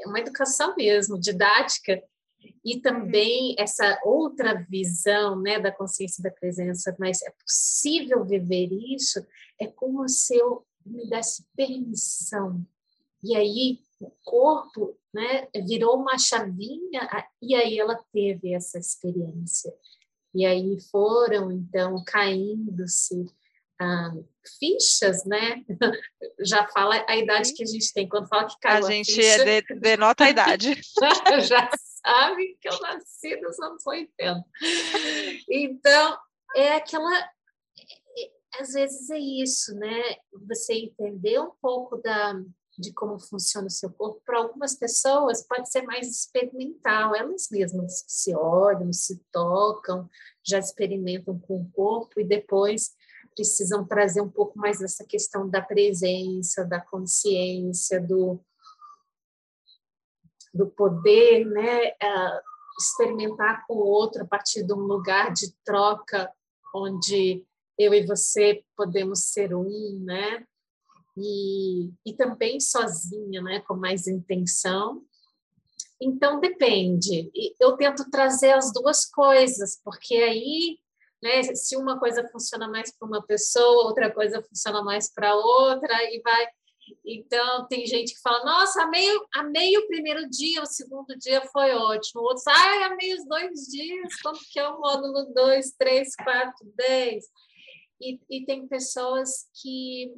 É 0.00 0.08
uma 0.08 0.18
educação 0.18 0.74
mesmo, 0.74 1.20
didática, 1.20 2.02
e 2.64 2.80
também 2.80 3.54
essa 3.58 4.00
outra 4.02 4.66
visão, 4.66 5.38
né, 5.38 5.60
da 5.60 5.70
consciência 5.70 6.22
da 6.22 6.30
presença, 6.30 6.96
mas 6.98 7.20
é 7.20 7.30
possível 7.32 8.24
viver 8.24 8.72
isso, 8.72 9.22
é 9.60 9.66
como 9.66 10.08
se 10.08 10.38
eu 10.38 10.66
me 10.86 11.06
desse 11.06 11.44
permissão. 11.54 12.64
E 13.22 13.36
aí 13.36 13.80
o 14.00 14.10
corpo 14.24 14.98
né, 15.12 15.46
virou 15.66 15.96
uma 15.96 16.18
chavinha 16.18 17.08
e 17.42 17.54
aí 17.54 17.78
ela 17.78 18.02
teve 18.12 18.54
essa 18.54 18.78
experiência. 18.78 19.72
E 20.34 20.46
aí 20.46 20.78
foram, 20.90 21.52
então, 21.52 22.02
caindo-se 22.06 23.26
ah, 23.80 24.12
fichas, 24.58 25.24
né? 25.24 25.64
Já 26.44 26.66
fala 26.68 27.04
a 27.08 27.16
idade 27.16 27.52
que 27.54 27.62
a 27.62 27.66
gente 27.66 27.92
tem. 27.92 28.08
Quando 28.08 28.28
fala 28.28 28.46
que 28.46 28.58
caiu 28.60 28.84
a, 28.84 28.88
a 28.88 28.92
gente 28.92 29.12
ficha, 29.12 29.42
é 29.42 29.62
de, 29.62 29.80
denota 29.80 30.24
a 30.24 30.30
idade. 30.30 30.80
já 31.48 31.70
sabe 32.04 32.58
que 32.60 32.68
eu 32.68 32.78
nasci 32.80 33.36
nos 33.40 33.58
anos 33.58 33.86
80. 33.86 34.44
Então, 35.48 36.18
é 36.54 36.74
aquela 36.74 37.18
é, 37.18 37.24
é, 38.18 38.60
às 38.60 38.72
vezes 38.72 39.08
é 39.10 39.18
isso, 39.18 39.74
né? 39.76 40.16
Você 40.46 40.74
entender 40.74 41.40
um 41.40 41.52
pouco 41.60 41.96
da 41.96 42.34
de 42.80 42.92
como 42.92 43.18
funciona 43.18 43.66
o 43.66 43.70
seu 43.70 43.90
corpo, 43.90 44.22
para 44.24 44.38
algumas 44.38 44.74
pessoas 44.74 45.46
pode 45.46 45.70
ser 45.70 45.82
mais 45.82 46.08
experimental, 46.08 47.14
elas 47.14 47.48
mesmas 47.50 48.04
se 48.08 48.34
olham, 48.34 48.92
se 48.92 49.22
tocam, 49.30 50.08
já 50.42 50.58
experimentam 50.58 51.38
com 51.38 51.60
o 51.60 51.70
corpo 51.70 52.18
e 52.18 52.24
depois 52.24 52.94
precisam 53.34 53.86
trazer 53.86 54.20
um 54.20 54.30
pouco 54.30 54.58
mais 54.58 54.78
dessa 54.78 55.04
questão 55.04 55.48
da 55.48 55.62
presença, 55.62 56.64
da 56.64 56.80
consciência, 56.80 58.00
do, 58.00 58.40
do 60.52 60.66
poder, 60.66 61.44
né, 61.46 61.90
uh, 61.90 62.40
experimentar 62.78 63.66
com 63.66 63.74
o 63.74 63.86
outro 63.86 64.22
a 64.22 64.26
partir 64.26 64.64
de 64.64 64.72
um 64.72 64.80
lugar 64.80 65.32
de 65.32 65.52
troca 65.64 66.32
onde 66.74 67.44
eu 67.78 67.94
e 67.94 68.06
você 68.06 68.64
podemos 68.76 69.20
ser 69.32 69.54
um, 69.54 70.00
né? 70.04 70.46
E, 71.16 71.90
e 72.06 72.14
também 72.14 72.60
sozinha, 72.60 73.42
né, 73.42 73.60
com 73.60 73.74
mais 73.74 74.06
intenção. 74.06 75.02
Então, 76.00 76.40
depende. 76.40 77.30
Eu 77.60 77.76
tento 77.76 78.10
trazer 78.10 78.52
as 78.52 78.72
duas 78.72 79.04
coisas, 79.04 79.78
porque 79.84 80.14
aí, 80.14 80.78
né, 81.22 81.42
se 81.54 81.76
uma 81.76 81.98
coisa 81.98 82.26
funciona 82.28 82.66
mais 82.68 82.90
para 82.96 83.06
uma 83.06 83.22
pessoa, 83.22 83.86
outra 83.86 84.10
coisa 84.10 84.42
funciona 84.42 84.82
mais 84.82 85.12
para 85.12 85.34
outra, 85.34 85.94
e 86.04 86.20
vai. 86.22 86.46
Então, 87.04 87.68
tem 87.68 87.86
gente 87.86 88.14
que 88.14 88.20
fala: 88.20 88.44
Nossa, 88.44 88.82
amei, 88.82 89.08
amei 89.34 89.76
o 89.76 89.86
primeiro 89.86 90.28
dia, 90.30 90.62
o 90.62 90.66
segundo 90.66 91.16
dia 91.18 91.42
foi 91.52 91.74
ótimo. 91.74 92.22
Outros, 92.22 92.46
ai, 92.46 92.84
amei 92.84 93.14
os 93.14 93.26
dois 93.26 93.66
dias, 93.66 94.20
como 94.22 94.38
que 94.50 94.58
é 94.58 94.66
o 94.66 94.80
módulo 94.80 95.32
2, 95.34 95.72
3, 95.78 96.16
4, 96.16 96.54
10. 96.74 97.24
E, 98.00 98.18
e 98.30 98.46
tem 98.46 98.66
pessoas 98.66 99.46
que 99.60 100.14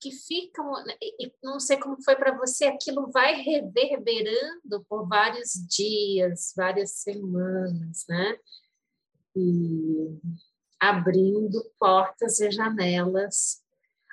que 0.00 0.10
ficam, 0.12 0.72
e 1.00 1.32
não 1.42 1.60
sei 1.60 1.78
como 1.78 2.02
foi 2.02 2.16
para 2.16 2.36
você, 2.36 2.64
aquilo 2.64 3.10
vai 3.10 3.34
reverberando 3.34 4.84
por 4.88 5.06
vários 5.06 5.52
dias, 5.68 6.54
várias 6.56 6.92
semanas, 6.92 8.06
né? 8.08 8.38
E 9.36 10.18
abrindo 10.80 11.62
portas 11.78 12.40
e 12.40 12.50
janelas, 12.50 13.62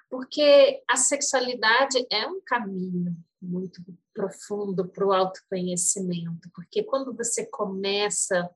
porque 0.09 0.83
a 0.87 0.97
sexualidade 0.97 2.05
é 2.11 2.27
um 2.27 2.41
caminho 2.41 3.15
muito 3.41 3.81
profundo 4.13 4.87
para 4.87 5.05
o 5.05 5.13
autoconhecimento, 5.13 6.49
porque 6.53 6.83
quando 6.83 7.15
você 7.15 7.45
começa 7.45 8.49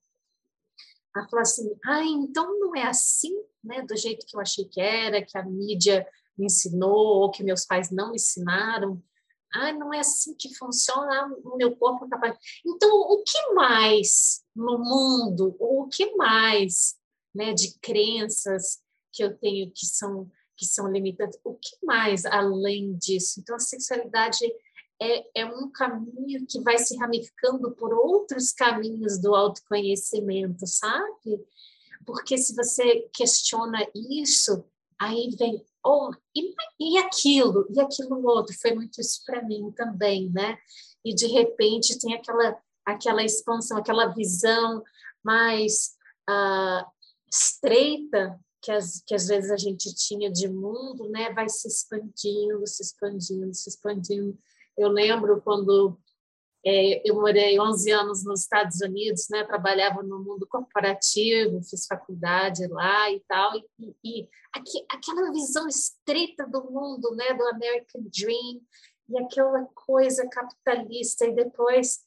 a 1.15 1.27
falar 1.29 1.43
assim, 1.43 1.71
ah, 1.85 2.03
então 2.03 2.59
não 2.59 2.75
é 2.75 2.83
assim, 2.83 3.33
né, 3.63 3.81
do 3.83 3.95
jeito 3.95 4.25
que 4.25 4.35
eu 4.35 4.41
achei 4.41 4.65
que 4.65 4.81
era, 4.81 5.23
que 5.23 5.37
a 5.37 5.43
mídia 5.43 6.07
ensinou 6.43 7.21
ou 7.21 7.32
que 7.32 7.43
meus 7.43 7.65
pais 7.65 7.91
não 7.91 8.13
ensinaram. 8.13 9.01
Ah, 9.54 9.73
não 9.73 9.93
é 9.93 9.99
assim 9.99 10.34
que 10.36 10.56
funciona 10.56 11.27
o 11.43 11.58
meu 11.58 11.75
corpo 11.75 12.06
é 12.06 12.10
capaz. 12.10 12.38
Então, 12.65 12.89
o 12.89 13.23
que 13.23 13.54
mais 13.54 14.41
no 14.56 14.77
mundo, 14.77 15.56
ou 15.60 15.84
o 15.84 15.88
que 15.89 16.15
mais, 16.15 16.95
né, 17.36 17.54
de 17.54 17.77
crenças 17.80 18.80
que 19.12 19.23
eu 19.23 19.38
tenho 19.38 19.71
que 19.71 19.86
são 19.86 20.30
que 20.56 20.65
são 20.65 20.91
limitantes? 20.91 21.39
O 21.43 21.56
que 21.56 21.75
mais 21.84 22.23
além 22.23 22.95
disso? 22.95 23.39
Então, 23.39 23.56
a 23.56 23.60
sexualidade 23.60 24.45
é, 25.01 25.41
é 25.41 25.45
um 25.45 25.71
caminho 25.71 26.45
que 26.47 26.62
vai 26.62 26.77
se 26.77 26.95
ramificando 26.97 27.71
por 27.71 27.91
outros 27.91 28.51
caminhos 28.51 29.19
do 29.19 29.34
autoconhecimento, 29.34 30.67
sabe? 30.67 31.43
Porque 32.06 32.38
se 32.38 32.56
você 32.56 33.10
questiona 33.12 33.80
isso, 33.95 34.63
aí 34.99 35.36
vem 35.38 35.65
ou 35.83 36.11
e, 36.35 36.53
e 36.79 36.97
aquilo 36.97 37.67
e 37.69 37.79
aquilo 37.79 38.25
outro 38.27 38.55
foi 38.59 38.73
muito 38.73 39.01
isso 39.01 39.21
para 39.25 39.43
mim 39.43 39.71
também 39.71 40.29
né? 40.29 40.57
E 41.03 41.13
de 41.13 41.27
repente 41.27 41.99
tem 41.99 42.13
aquela 42.13 42.57
aquela 42.85 43.23
expansão 43.23 43.77
aquela 43.77 44.07
visão 44.07 44.83
mais 45.23 45.95
uh, 46.29 46.85
estreita 47.31 48.39
que, 48.61 48.71
as, 48.71 49.01
que 49.05 49.15
às 49.15 49.27
vezes 49.27 49.49
a 49.49 49.57
gente 49.57 49.93
tinha 49.95 50.31
de 50.31 50.47
mundo 50.47 51.09
né? 51.09 51.33
Vai 51.33 51.49
se 51.49 51.67
expandindo 51.67 52.65
se 52.65 52.83
expandindo 52.83 53.53
se 53.53 53.69
expandindo. 53.69 54.37
Eu 54.77 54.89
lembro 54.89 55.41
quando 55.41 55.97
é, 56.65 57.10
eu 57.10 57.15
morei 57.15 57.60
11 57.60 57.91
anos 57.91 58.24
nos 58.24 58.41
Estados 58.41 58.82
Unidos, 58.82 59.28
né? 59.30 59.43
Trabalhava 59.43 60.04
no 60.04 60.19
mundo 60.19 60.47
corporativo, 60.47 61.63
fiz 61.63 61.88
faculdade 61.88 62.67
lá 62.67 63.12
e 63.12 63.19
tal, 63.28 63.56
e, 63.56 63.95
e 64.04 64.30
aqui, 64.54 64.86
aquela 64.89 65.32
visão 65.32 65.67
estreita 65.67 66.45
do 66.47 66.63
mundo, 66.69 67.15
né? 67.15 67.34
Do 67.34 67.47
American 67.47 68.04
Dream 68.04 68.62
e 69.10 69.17
aquela 69.17 69.65
coisa 69.74 70.28
capitalista 70.30 71.26
e 71.26 71.34
depois, 71.34 72.06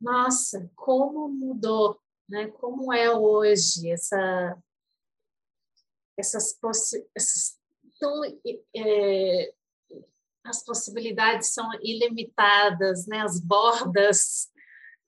nossa, 0.00 0.70
como 0.76 1.28
mudou, 1.28 1.98
né? 2.28 2.48
Como 2.48 2.92
é 2.92 3.10
hoje 3.10 3.90
essa 3.90 4.56
essas, 6.18 6.58
essas 7.16 7.58
tão 7.98 8.22
é, 8.76 9.54
as 10.44 10.64
possibilidades 10.64 11.52
são 11.52 11.68
ilimitadas, 11.82 13.06
né? 13.06 13.20
As 13.20 13.40
bordas 13.40 14.48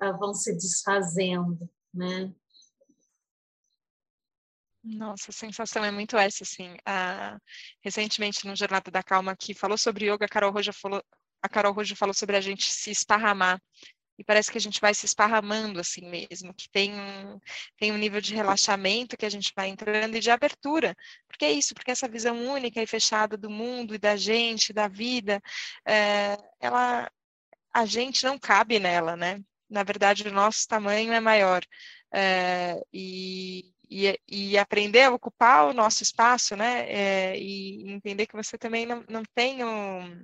uh, 0.03 0.16
vão 0.18 0.35
se 0.35 0.53
desfazendo, 0.55 1.68
né? 1.92 2.33
Nossa, 4.85 5.31
a 5.31 5.33
sensação 5.33 5.85
é 5.85 5.90
muito 5.90 6.16
essa, 6.16 6.42
assim. 6.42 6.73
Uh, 6.73 7.40
recentemente, 7.83 8.47
no 8.47 8.57
Jornada 8.57 8.90
da 8.90 9.03
Calma, 9.03 9.37
que 9.37 9.55
falou 9.55 9.79
sobre 9.79 10.12
yoga, 10.12 10.27
a 10.27 10.29
Carol 10.29 10.53
Roja 10.53 10.73
falou, 10.73 11.03
a 11.40 11.49
Carol 11.49 11.75
falou 11.97 12.14
sobre 12.14 12.37
a 12.37 12.40
gente 12.40 12.64
se 12.71 12.90
esparramar 12.90 13.61
e 14.22 14.24
parece 14.24 14.52
que 14.52 14.58
a 14.58 14.61
gente 14.61 14.80
vai 14.80 14.94
se 14.94 15.04
esparramando 15.04 15.80
assim 15.80 16.08
mesmo, 16.08 16.54
que 16.54 16.68
tem 16.70 16.94
um, 16.94 17.40
tem 17.76 17.90
um 17.90 17.98
nível 17.98 18.20
de 18.20 18.35
relaxamento 18.35 19.16
que 19.16 19.26
a 19.26 19.30
gente 19.30 19.52
vai 19.54 19.68
entrando 19.68 20.16
e 20.16 20.20
de 20.20 20.30
abertura, 20.30 20.94
porque 21.26 21.44
é 21.44 21.50
isso, 21.50 21.74
porque 21.74 21.90
essa 21.90 22.08
visão 22.08 22.37
única 22.46 22.80
e 22.80 22.87
fechada 22.87 23.37
do 23.37 23.50
mundo 23.50 23.96
e 23.96 23.98
da 23.98 24.14
gente, 24.16 24.72
da 24.72 24.87
vida, 24.87 25.42
é, 25.85 26.38
ela, 26.61 27.11
a 27.74 27.85
gente 27.85 28.24
não 28.24 28.38
cabe 28.38 28.78
nela, 28.78 29.16
né? 29.16 29.40
Na 29.68 29.82
verdade, 29.82 30.28
o 30.28 30.32
nosso 30.32 30.68
tamanho 30.68 31.12
é 31.12 31.20
maior. 31.20 31.62
É, 32.14 32.80
e, 32.92 33.74
e, 33.90 34.20
e, 34.28 34.58
aprender 34.58 35.04
a 35.04 35.11
ocupar 35.11 35.66
o 35.66 35.72
nosso 35.72 36.02
espaço, 36.02 36.54
né? 36.54 36.87
É, 36.88 37.38
e 37.38 37.90
entender 37.90 38.26
que 38.26 38.37
você 38.37 38.56
também 38.58 38.87
não, 38.87 39.04
não 39.08 39.22
tem 39.35 39.64
um, 39.64 40.22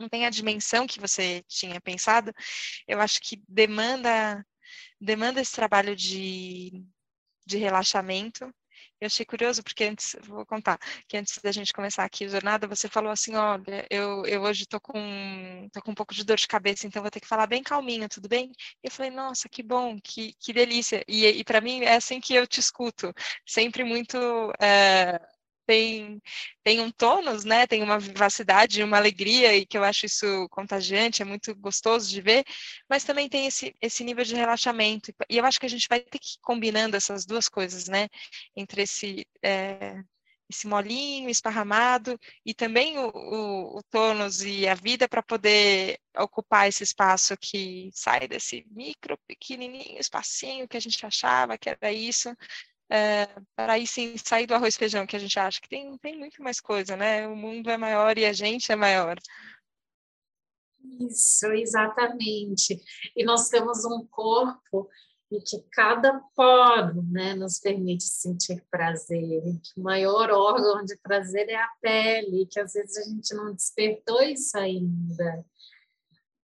não 0.00 0.08
tem 0.08 0.26
a 0.26 0.30
dimensão 0.30 0.86
que 0.86 1.00
você 1.00 1.42
tinha 1.48 1.80
pensado, 1.80 2.32
eu 2.88 3.00
acho 3.00 3.20
que 3.20 3.42
demanda 3.48 4.44
demanda 5.00 5.40
esse 5.40 5.52
trabalho 5.52 5.96
de, 5.96 6.84
de 7.46 7.58
relaxamento. 7.58 8.52
Eu 9.00 9.06
achei 9.06 9.24
curioso 9.24 9.62
porque 9.62 9.84
antes, 9.84 10.14
vou 10.22 10.44
contar, 10.44 10.78
que 11.08 11.16
antes 11.16 11.38
da 11.38 11.50
gente 11.50 11.72
começar 11.72 12.04
aqui 12.04 12.24
a 12.26 12.28
jornada, 12.28 12.68
você 12.68 12.86
falou 12.88 13.10
assim, 13.10 13.34
olha, 13.34 13.86
eu, 13.90 14.26
eu 14.26 14.42
hoje 14.42 14.66
tô 14.66 14.78
com, 14.80 15.68
tô 15.72 15.80
com 15.82 15.92
um 15.92 15.94
pouco 15.94 16.14
de 16.14 16.22
dor 16.24 16.36
de 16.36 16.46
cabeça, 16.46 16.86
então 16.86 17.00
vou 17.02 17.10
ter 17.10 17.20
que 17.20 17.26
falar 17.26 17.46
bem 17.46 17.62
calminho, 17.62 18.08
tudo 18.10 18.28
bem? 18.28 18.52
E 18.84 18.88
eu 18.88 18.90
falei, 18.90 19.10
nossa, 19.10 19.48
que 19.48 19.62
bom, 19.62 19.98
que, 20.02 20.34
que 20.38 20.52
delícia. 20.52 21.02
E, 21.08 21.26
e 21.26 21.44
para 21.44 21.62
mim 21.62 21.80
é 21.82 21.96
assim 21.96 22.20
que 22.20 22.34
eu 22.34 22.46
te 22.46 22.60
escuto, 22.60 23.12
sempre 23.46 23.84
muito... 23.84 24.18
É, 24.60 25.18
tem, 25.70 26.20
tem 26.64 26.80
um 26.80 26.90
tônus, 26.90 27.44
né? 27.44 27.64
Tem 27.64 27.80
uma 27.80 27.96
vivacidade, 27.98 28.82
uma 28.82 28.96
alegria, 28.96 29.56
e 29.56 29.64
que 29.64 29.78
eu 29.78 29.84
acho 29.84 30.06
isso 30.06 30.48
contagiante, 30.50 31.22
é 31.22 31.24
muito 31.24 31.54
gostoso 31.54 32.10
de 32.10 32.20
ver, 32.20 32.44
mas 32.88 33.04
também 33.04 33.28
tem 33.28 33.46
esse, 33.46 33.72
esse 33.80 34.02
nível 34.02 34.24
de 34.24 34.34
relaxamento. 34.34 35.12
E 35.28 35.38
eu 35.38 35.44
acho 35.44 35.60
que 35.60 35.66
a 35.66 35.68
gente 35.68 35.86
vai 35.88 36.00
ter 36.00 36.18
que 36.18 36.26
ir 36.34 36.40
combinando 36.42 36.96
essas 36.96 37.24
duas 37.24 37.48
coisas, 37.48 37.86
né? 37.86 38.08
Entre 38.56 38.82
esse. 38.82 39.24
É, 39.44 40.02
esse 40.50 40.66
molinho 40.66 41.30
esparramado 41.30 42.18
e 42.44 42.52
também 42.52 42.98
o, 42.98 43.08
o, 43.14 43.78
o 43.78 43.82
tônus 43.84 44.42
e 44.42 44.66
a 44.66 44.74
vida 44.74 45.08
para 45.08 45.22
poder 45.22 45.96
ocupar 46.18 46.68
esse 46.68 46.82
espaço 46.82 47.36
que 47.40 47.88
sai 47.94 48.26
desse 48.26 48.66
micro, 48.68 49.16
pequenininho 49.28 50.00
espacinho 50.00 50.66
que 50.66 50.76
a 50.76 50.80
gente 50.80 51.06
achava 51.06 51.56
que 51.56 51.68
era 51.70 51.92
isso, 51.92 52.34
é, 52.90 53.26
para 53.54 53.74
aí 53.74 53.86
sim 53.86 54.16
sair 54.18 54.46
do 54.46 54.54
arroz 54.54 54.74
e 54.74 54.78
feijão, 54.78 55.06
que 55.06 55.14
a 55.14 55.18
gente 55.18 55.38
acha 55.38 55.60
que 55.60 55.68
tem, 55.68 55.96
tem 55.98 56.18
muito 56.18 56.42
mais 56.42 56.60
coisa, 56.60 56.96
né? 56.96 57.26
O 57.28 57.36
mundo 57.36 57.70
é 57.70 57.76
maior 57.76 58.18
e 58.18 58.24
a 58.24 58.32
gente 58.32 58.72
é 58.72 58.76
maior. 58.76 59.16
Isso, 61.00 61.46
exatamente. 61.52 62.80
E 63.16 63.24
nós 63.24 63.48
temos 63.48 63.84
um 63.84 64.06
corpo 64.06 64.88
e 65.30 65.40
que 65.40 65.62
cada 65.70 66.18
poro 66.34 67.04
né, 67.04 67.34
nos 67.34 67.60
permite 67.60 68.02
sentir 68.02 68.64
prazer, 68.68 69.42
que 69.62 69.80
o 69.80 69.82
maior 69.82 70.28
órgão 70.30 70.84
de 70.84 70.96
prazer 70.96 71.48
é 71.48 71.54
a 71.54 71.70
pele, 71.80 72.46
que 72.50 72.58
às 72.58 72.72
vezes 72.72 72.96
a 72.96 73.02
gente 73.02 73.32
não 73.34 73.54
despertou 73.54 74.20
isso 74.22 74.58
ainda. 74.58 75.44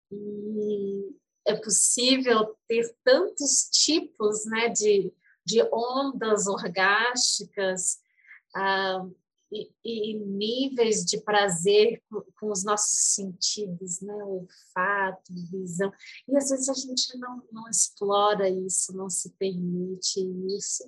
E 0.10 1.14
é 1.46 1.56
possível 1.56 2.56
ter 2.68 2.96
tantos 3.04 3.70
tipos 3.70 4.46
né, 4.46 4.70
de, 4.70 5.12
de 5.50 5.64
ondas 5.74 6.46
orgásticas 6.46 7.98
ah, 8.56 9.04
e, 9.52 9.72
e, 9.84 10.14
níveis 10.14 11.04
de 11.04 11.20
prazer 11.22 12.04
com, 12.08 12.22
com, 12.40 12.52
os 12.52 12.64
nossos 12.64 13.16
sentidos, 13.16 14.00
né? 14.00 14.14
olfato, 14.14 15.34
visão. 15.52 15.92
E 16.28 16.38
às 16.38 16.52
vezes 16.52 16.70
a 16.70 16.74
gente 16.74 17.18
não, 17.18 17.42
não 17.52 17.68
explora 17.68 18.48
isso, 18.48 18.96
não 18.96 19.10
se 19.10 19.32
permite 19.40 20.20
isso. 20.56 20.84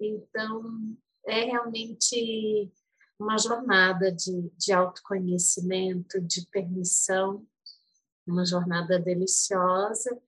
Então, 0.00 0.96
é 1.24 1.44
realmente 1.44 2.72
uma 3.16 3.38
jornada 3.38 4.10
de, 4.10 4.50
de 4.56 4.72
autoconhecimento, 4.72 6.20
de 6.20 6.46
permissão, 6.48 7.46
uma 8.26 8.44
jornada 8.44 8.98
deliciosa 8.98 10.20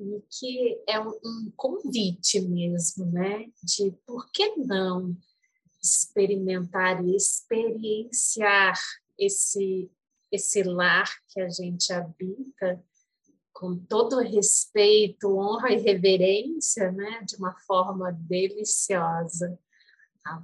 e 0.00 0.22
que 0.30 0.82
é 0.88 1.00
um, 1.00 1.10
um 1.10 1.52
convite 1.56 2.40
mesmo, 2.40 3.06
né? 3.06 3.46
De 3.62 3.92
por 4.06 4.30
que 4.30 4.56
não 4.56 5.16
experimentar 5.82 7.04
e 7.04 7.16
experienciar 7.16 8.78
esse 9.18 9.90
esse 10.32 10.62
lar 10.62 11.10
que 11.28 11.40
a 11.40 11.48
gente 11.48 11.92
habita 11.92 12.80
com 13.52 13.76
todo 13.76 14.20
respeito, 14.20 15.36
honra 15.36 15.72
e 15.72 15.80
reverência, 15.80 16.92
né, 16.92 17.20
de 17.26 17.36
uma 17.36 17.52
forma 17.66 18.12
deliciosa 18.12 19.58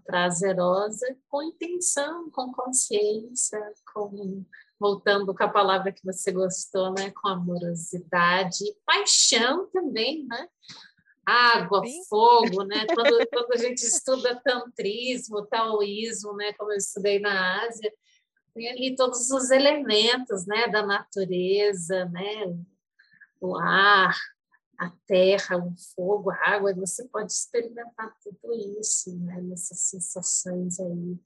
prazerosa 0.05 1.17
com 1.29 1.43
intenção, 1.43 2.31
com 2.31 2.53
consciência, 2.53 3.61
com 3.95 4.45
voltando 4.79 5.35
com 5.35 5.43
a 5.43 5.49
palavra 5.49 5.93
que 5.93 6.05
você 6.05 6.31
gostou, 6.31 6.93
né, 6.93 7.11
com 7.11 7.29
amorosidade, 7.29 8.65
paixão 8.85 9.69
também, 9.71 10.27
né? 10.27 10.49
Água, 11.25 11.85
Sim. 11.85 12.05
fogo, 12.09 12.63
né? 12.65 12.87
Quando, 12.95 13.29
quando 13.29 13.53
a 13.53 13.57
gente 13.57 13.83
estuda 13.83 14.41
tantrismo, 14.45 15.47
taoísmo, 15.47 16.35
né, 16.35 16.53
como 16.53 16.73
eu 16.73 16.77
estudei 16.77 17.19
na 17.19 17.67
Ásia, 17.67 17.93
tem 18.55 18.69
ali 18.71 18.95
todos 18.95 19.31
os 19.31 19.51
elementos, 19.51 20.47
né, 20.47 20.69
da 20.69 20.87
natureza, 20.87 22.05
né? 22.07 22.57
O 23.41 23.57
ar, 23.57 24.17
a 24.79 24.91
terra, 25.07 25.57
o 25.59 25.75
fogo, 25.95 26.31
a 26.31 26.37
água, 26.51 26.75
você 26.75 27.07
pode 27.09 27.33
experimentar 27.33 28.15
tudo 28.23 28.55
isso, 28.81 29.17
né? 29.19 29.41
nessas 29.41 29.81
sensações 29.81 30.79
aí 30.81 31.19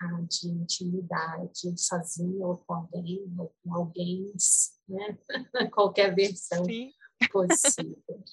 ah, 0.00 0.20
de 0.22 0.48
intimidade, 0.48 1.76
sozinho 1.76 2.42
ou 2.42 2.56
com 2.58 2.74
alguém, 2.74 3.34
ou 3.38 3.54
com 3.62 3.74
alguém, 3.74 4.32
né? 4.88 5.18
qualquer 5.72 6.14
versão 6.14 6.64
Sim. 6.64 6.92
possível. 7.30 8.24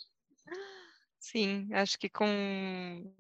Sim, 1.19 1.67
acho 1.73 1.97
que 1.97 2.07
com, 2.07 3.11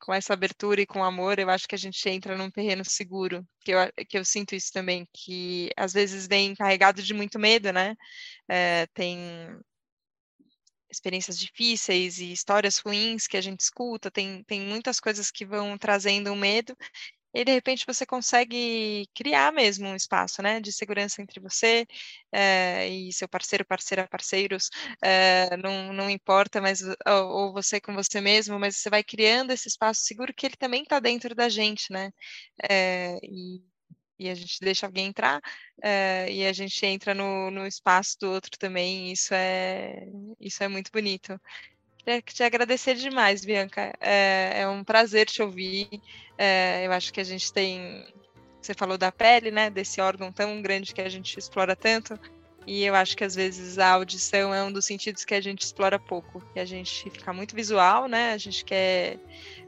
com 0.00 0.12
essa 0.12 0.32
abertura 0.32 0.80
e 0.80 0.86
com 0.86 1.04
amor, 1.04 1.38
eu 1.38 1.48
acho 1.48 1.68
que 1.68 1.74
a 1.76 1.78
gente 1.78 2.08
entra 2.08 2.36
num 2.36 2.50
terreno 2.50 2.84
seguro, 2.84 3.46
que 3.60 3.70
eu, 3.70 3.78
que 4.08 4.18
eu 4.18 4.24
sinto 4.24 4.56
isso 4.56 4.72
também, 4.72 5.06
que 5.12 5.70
às 5.76 5.92
vezes 5.92 6.26
vem 6.26 6.54
carregado 6.56 7.00
de 7.00 7.14
muito 7.14 7.38
medo, 7.38 7.72
né? 7.72 7.94
É, 8.48 8.86
tem 8.88 9.56
experiências 10.90 11.38
difíceis 11.38 12.18
e 12.18 12.32
histórias 12.32 12.78
ruins 12.78 13.26
que 13.26 13.36
a 13.36 13.40
gente 13.40 13.60
escuta, 13.60 14.10
tem, 14.10 14.42
tem 14.44 14.60
muitas 14.60 15.00
coisas 15.00 15.30
que 15.30 15.44
vão 15.44 15.76
trazendo 15.76 16.34
medo, 16.34 16.76
e 17.34 17.44
de 17.44 17.52
repente 17.52 17.84
você 17.86 18.06
consegue 18.06 19.06
criar 19.14 19.52
mesmo 19.52 19.88
um 19.88 19.96
espaço 19.96 20.40
né, 20.42 20.60
de 20.60 20.72
segurança 20.72 21.20
entre 21.20 21.40
você 21.40 21.86
é, 22.32 22.88
e 22.88 23.12
seu 23.12 23.28
parceiro, 23.28 23.64
parceira, 23.66 24.06
parceiros, 24.08 24.70
é, 25.02 25.56
não, 25.56 25.92
não 25.92 26.08
importa, 26.10 26.60
mas 26.60 26.80
ou, 26.82 26.94
ou, 27.28 27.52
você 27.52 27.80
com 27.80 27.94
você 27.94 28.20
mesmo, 28.20 28.58
mas 28.58 28.76
você 28.76 28.88
vai 28.90 29.02
criando 29.02 29.50
esse 29.52 29.68
espaço 29.68 30.02
seguro 30.02 30.32
que 30.34 30.46
ele 30.46 30.56
também 30.56 30.82
está 30.82 31.00
dentro 31.00 31.34
da 31.34 31.48
gente, 31.48 31.92
né? 31.92 32.10
É, 32.70 33.18
e 33.22 33.62
e 34.18 34.28
a 34.30 34.34
gente 34.34 34.60
deixa 34.60 34.86
alguém 34.86 35.08
entrar 35.08 35.40
e 36.30 36.46
a 36.46 36.52
gente 36.52 36.86
entra 36.86 37.14
no, 37.14 37.50
no 37.50 37.66
espaço 37.66 38.16
do 38.20 38.30
outro 38.30 38.52
também. 38.58 39.12
isso 39.12 39.34
é 39.34 40.06
isso 40.40 40.62
é 40.62 40.68
muito 40.68 40.90
bonito. 40.92 41.38
Queria 42.04 42.20
te 42.20 42.42
agradecer 42.42 42.96
demais, 42.96 43.44
Bianca. 43.44 43.94
É, 43.98 44.60
é 44.60 44.68
um 44.68 44.84
prazer 44.84 45.26
te 45.26 45.40
ouvir. 45.40 45.88
É, 46.36 46.86
eu 46.86 46.92
acho 46.92 47.10
que 47.12 47.20
a 47.20 47.24
gente 47.24 47.50
tem. 47.50 48.06
Você 48.60 48.74
falou 48.74 48.98
da 48.98 49.10
pele, 49.10 49.50
né? 49.50 49.70
Desse 49.70 50.02
órgão 50.02 50.30
tão 50.30 50.60
grande 50.60 50.92
que 50.92 51.00
a 51.00 51.08
gente 51.08 51.38
explora 51.38 51.74
tanto. 51.74 52.18
E 52.66 52.84
eu 52.84 52.94
acho 52.94 53.16
que 53.16 53.24
às 53.24 53.34
vezes 53.34 53.78
a 53.78 53.90
audição 53.90 54.54
é 54.54 54.62
um 54.62 54.72
dos 54.72 54.84
sentidos 54.84 55.24
que 55.24 55.34
a 55.34 55.40
gente 55.40 55.62
explora 55.62 55.98
pouco. 55.98 56.42
E 56.54 56.60
a 56.60 56.64
gente 56.66 57.10
fica 57.10 57.32
muito 57.32 57.56
visual, 57.56 58.06
né? 58.06 58.34
A 58.34 58.38
gente 58.38 58.66
quer. 58.66 59.18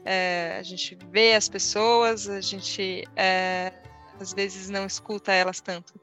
É, 0.05 0.57
a 0.59 0.63
gente 0.63 0.95
vê 1.09 1.33
as 1.33 1.49
pessoas, 1.49 2.29
a 2.29 2.39
gente 2.39 3.03
é, 3.15 3.73
às 4.19 4.31
vezes 4.31 4.69
não 4.69 4.85
escuta 4.85 5.33
elas 5.33 5.59
tanto. 5.59 5.99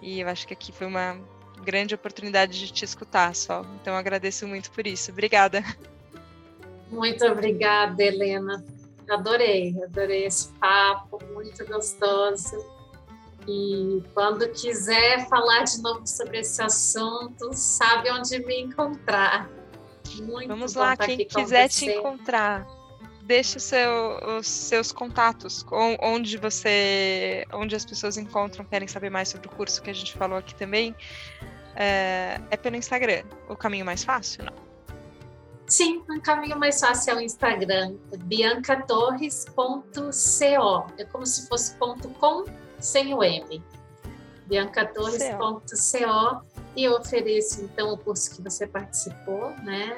E 0.00 0.20
eu 0.20 0.28
acho 0.28 0.46
que 0.46 0.54
aqui 0.54 0.72
foi 0.72 0.86
uma 0.86 1.20
grande 1.64 1.94
oportunidade 1.94 2.58
de 2.58 2.72
te 2.72 2.84
escutar 2.84 3.34
só. 3.34 3.64
Então 3.80 3.96
agradeço 3.96 4.46
muito 4.46 4.70
por 4.70 4.86
isso. 4.86 5.10
Obrigada. 5.10 5.64
Muito 6.90 7.24
obrigada, 7.24 8.02
Helena. 8.02 8.64
Adorei, 9.10 9.74
adorei 9.82 10.26
esse 10.26 10.48
papo, 10.54 11.18
muito 11.32 11.66
gostoso. 11.66 12.64
E 13.46 14.02
quando 14.14 14.48
quiser 14.50 15.28
falar 15.28 15.64
de 15.64 15.82
novo 15.82 16.06
sobre 16.06 16.38
esse 16.38 16.62
assunto, 16.62 17.52
sabe 17.52 18.10
onde 18.10 18.38
me 18.46 18.62
encontrar. 18.62 19.50
Muito 20.22 20.48
Vamos 20.48 20.74
lá, 20.74 20.96
quem 20.96 21.26
quiser 21.26 21.68
te 21.68 21.86
encontrar 21.86 22.66
deixe 23.24 23.58
seu, 23.58 24.38
os 24.38 24.46
seus 24.46 24.92
contatos, 24.92 25.64
onde 26.00 26.36
você, 26.36 27.46
onde 27.52 27.74
as 27.74 27.84
pessoas 27.84 28.18
encontram, 28.18 28.64
querem 28.64 28.86
saber 28.86 29.10
mais 29.10 29.30
sobre 29.30 29.48
o 29.48 29.50
curso 29.50 29.82
que 29.82 29.90
a 29.90 29.94
gente 29.94 30.12
falou 30.12 30.38
aqui 30.38 30.54
também, 30.54 30.94
é, 31.76 32.40
é 32.50 32.56
pelo 32.56 32.76
Instagram. 32.76 33.24
O 33.48 33.56
caminho 33.56 33.84
mais 33.84 34.04
fácil, 34.04 34.44
não? 34.44 34.64
Sim, 35.66 36.02
o 36.08 36.20
caminho 36.20 36.58
mais 36.58 36.78
fácil 36.78 37.14
é 37.14 37.16
o 37.16 37.20
Instagram, 37.20 37.96
biancatorres.co. 38.18 40.92
É 40.98 41.04
como 41.04 41.26
se 41.26 41.48
fosse 41.48 41.74
ponto 41.76 42.08
.com 42.10 42.44
sem 42.78 43.14
o 43.14 43.22
M. 43.22 43.62
biancatorres.co 44.46 46.44
e 46.76 46.84
eu 46.84 46.94
ofereço, 46.94 47.62
então, 47.62 47.92
o 47.92 47.96
curso 47.96 48.34
que 48.34 48.42
você 48.42 48.66
participou, 48.66 49.50
né, 49.62 49.96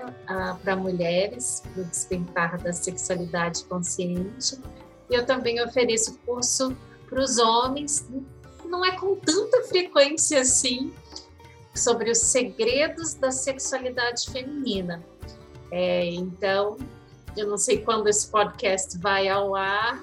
para 0.62 0.76
mulheres, 0.76 1.62
para 1.72 1.82
despertar 1.84 2.58
da 2.58 2.72
sexualidade 2.72 3.64
consciente. 3.64 4.60
E 5.08 5.14
eu 5.14 5.24
também 5.24 5.62
ofereço 5.62 6.18
curso 6.26 6.76
para 7.08 7.20
os 7.20 7.38
homens, 7.38 8.06
não 8.64 8.84
é 8.84 8.98
com 8.98 9.16
tanta 9.16 9.62
frequência 9.62 10.40
assim, 10.40 10.92
sobre 11.76 12.10
os 12.10 12.18
segredos 12.18 13.14
da 13.14 13.30
sexualidade 13.30 14.30
feminina. 14.30 15.04
É, 15.70 16.06
então, 16.06 16.76
eu 17.36 17.46
não 17.46 17.58
sei 17.58 17.82
quando 17.82 18.08
esse 18.08 18.30
podcast 18.30 18.98
vai 18.98 19.28
ao 19.28 19.54
ar, 19.54 20.02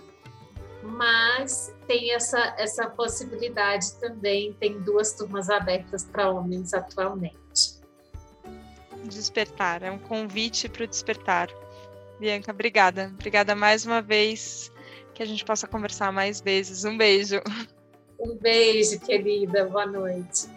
mas 0.84 1.74
tem 1.88 2.14
essa, 2.14 2.56
essa 2.58 2.90
possibilidade 2.90 3.94
também. 3.96 4.54
Tem 4.54 4.80
duas 4.82 5.14
turmas 5.14 5.50
abertas 5.50 6.04
para 6.04 6.30
homens 6.30 6.74
atualmente. 6.74 7.82
Despertar, 9.06 9.84
é 9.84 9.92
um 9.92 10.00
convite 10.00 10.70
para 10.70 10.84
o 10.84 10.88
despertar. 10.88 11.50
Bianca, 12.20 12.52
obrigada. 12.52 13.12
Obrigada 13.14 13.56
mais 13.56 13.86
uma 13.86 14.02
vez. 14.02 14.72
Que 15.14 15.22
a 15.22 15.26
gente 15.26 15.44
possa 15.44 15.68
conversar 15.68 16.12
mais 16.12 16.42
vezes. 16.42 16.86
Um 16.86 16.98
beijo. 16.98 17.42
Um 18.20 18.36
beijo, 18.36 19.00
querida. 19.00 19.66
Boa 19.66 19.86
noite. 19.86 20.48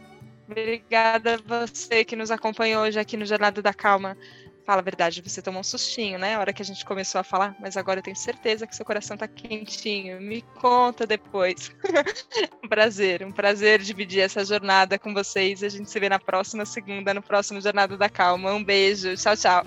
Obrigada 0.49 1.35
a 1.35 1.65
você 1.67 2.05
que 2.05 2.17
nos 2.17 2.31
acompanhou 2.31 2.85
hoje 2.85 2.99
aqui 2.99 3.17
no 3.17 3.27
Jornada 3.27 3.61
da 3.61 3.75
Calma. 3.75 4.17
Fala 4.65 4.81
a 4.81 4.85
verdade, 4.85 5.23
você 5.23 5.41
tomou 5.41 5.61
um 5.61 5.65
sustinho, 5.65 6.19
né? 6.19 6.35
A 6.35 6.41
hora 6.41 6.53
que 6.53 6.61
a 6.61 6.65
gente 6.65 6.85
começou 6.85 7.21
a 7.21 7.25
falar, 7.25 7.55
mas 7.61 7.77
agora 7.77 8.01
eu 8.01 8.03
tenho 8.03 8.17
certeza 8.17 8.67
que 8.67 8.75
seu 8.75 8.85
coração 8.85 9.17
tá 9.17 9.29
quentinho. 9.29 10.21
Me 10.21 10.43
conta 10.61 11.07
depois. 11.07 11.71
um 12.65 12.69
prazer, 12.69 13.25
um 13.25 13.31
prazer 13.31 13.81
dividir 13.81 14.23
essa 14.23 14.45
jornada 14.45 14.99
com 14.99 15.15
vocês. 15.15 15.63
A 15.63 15.69
gente 15.69 15.89
se 15.89 16.01
vê 16.01 16.09
na 16.09 16.19
próxima 16.19 16.67
segunda, 16.67 17.15
no 17.15 17.23
próximo 17.23 17.61
Jornada 17.61 17.97
da 17.97 18.09
Calma. 18.09 18.53
Um 18.53 18.65
beijo, 18.65 19.15
tchau, 19.17 19.37
tchau. 19.37 19.63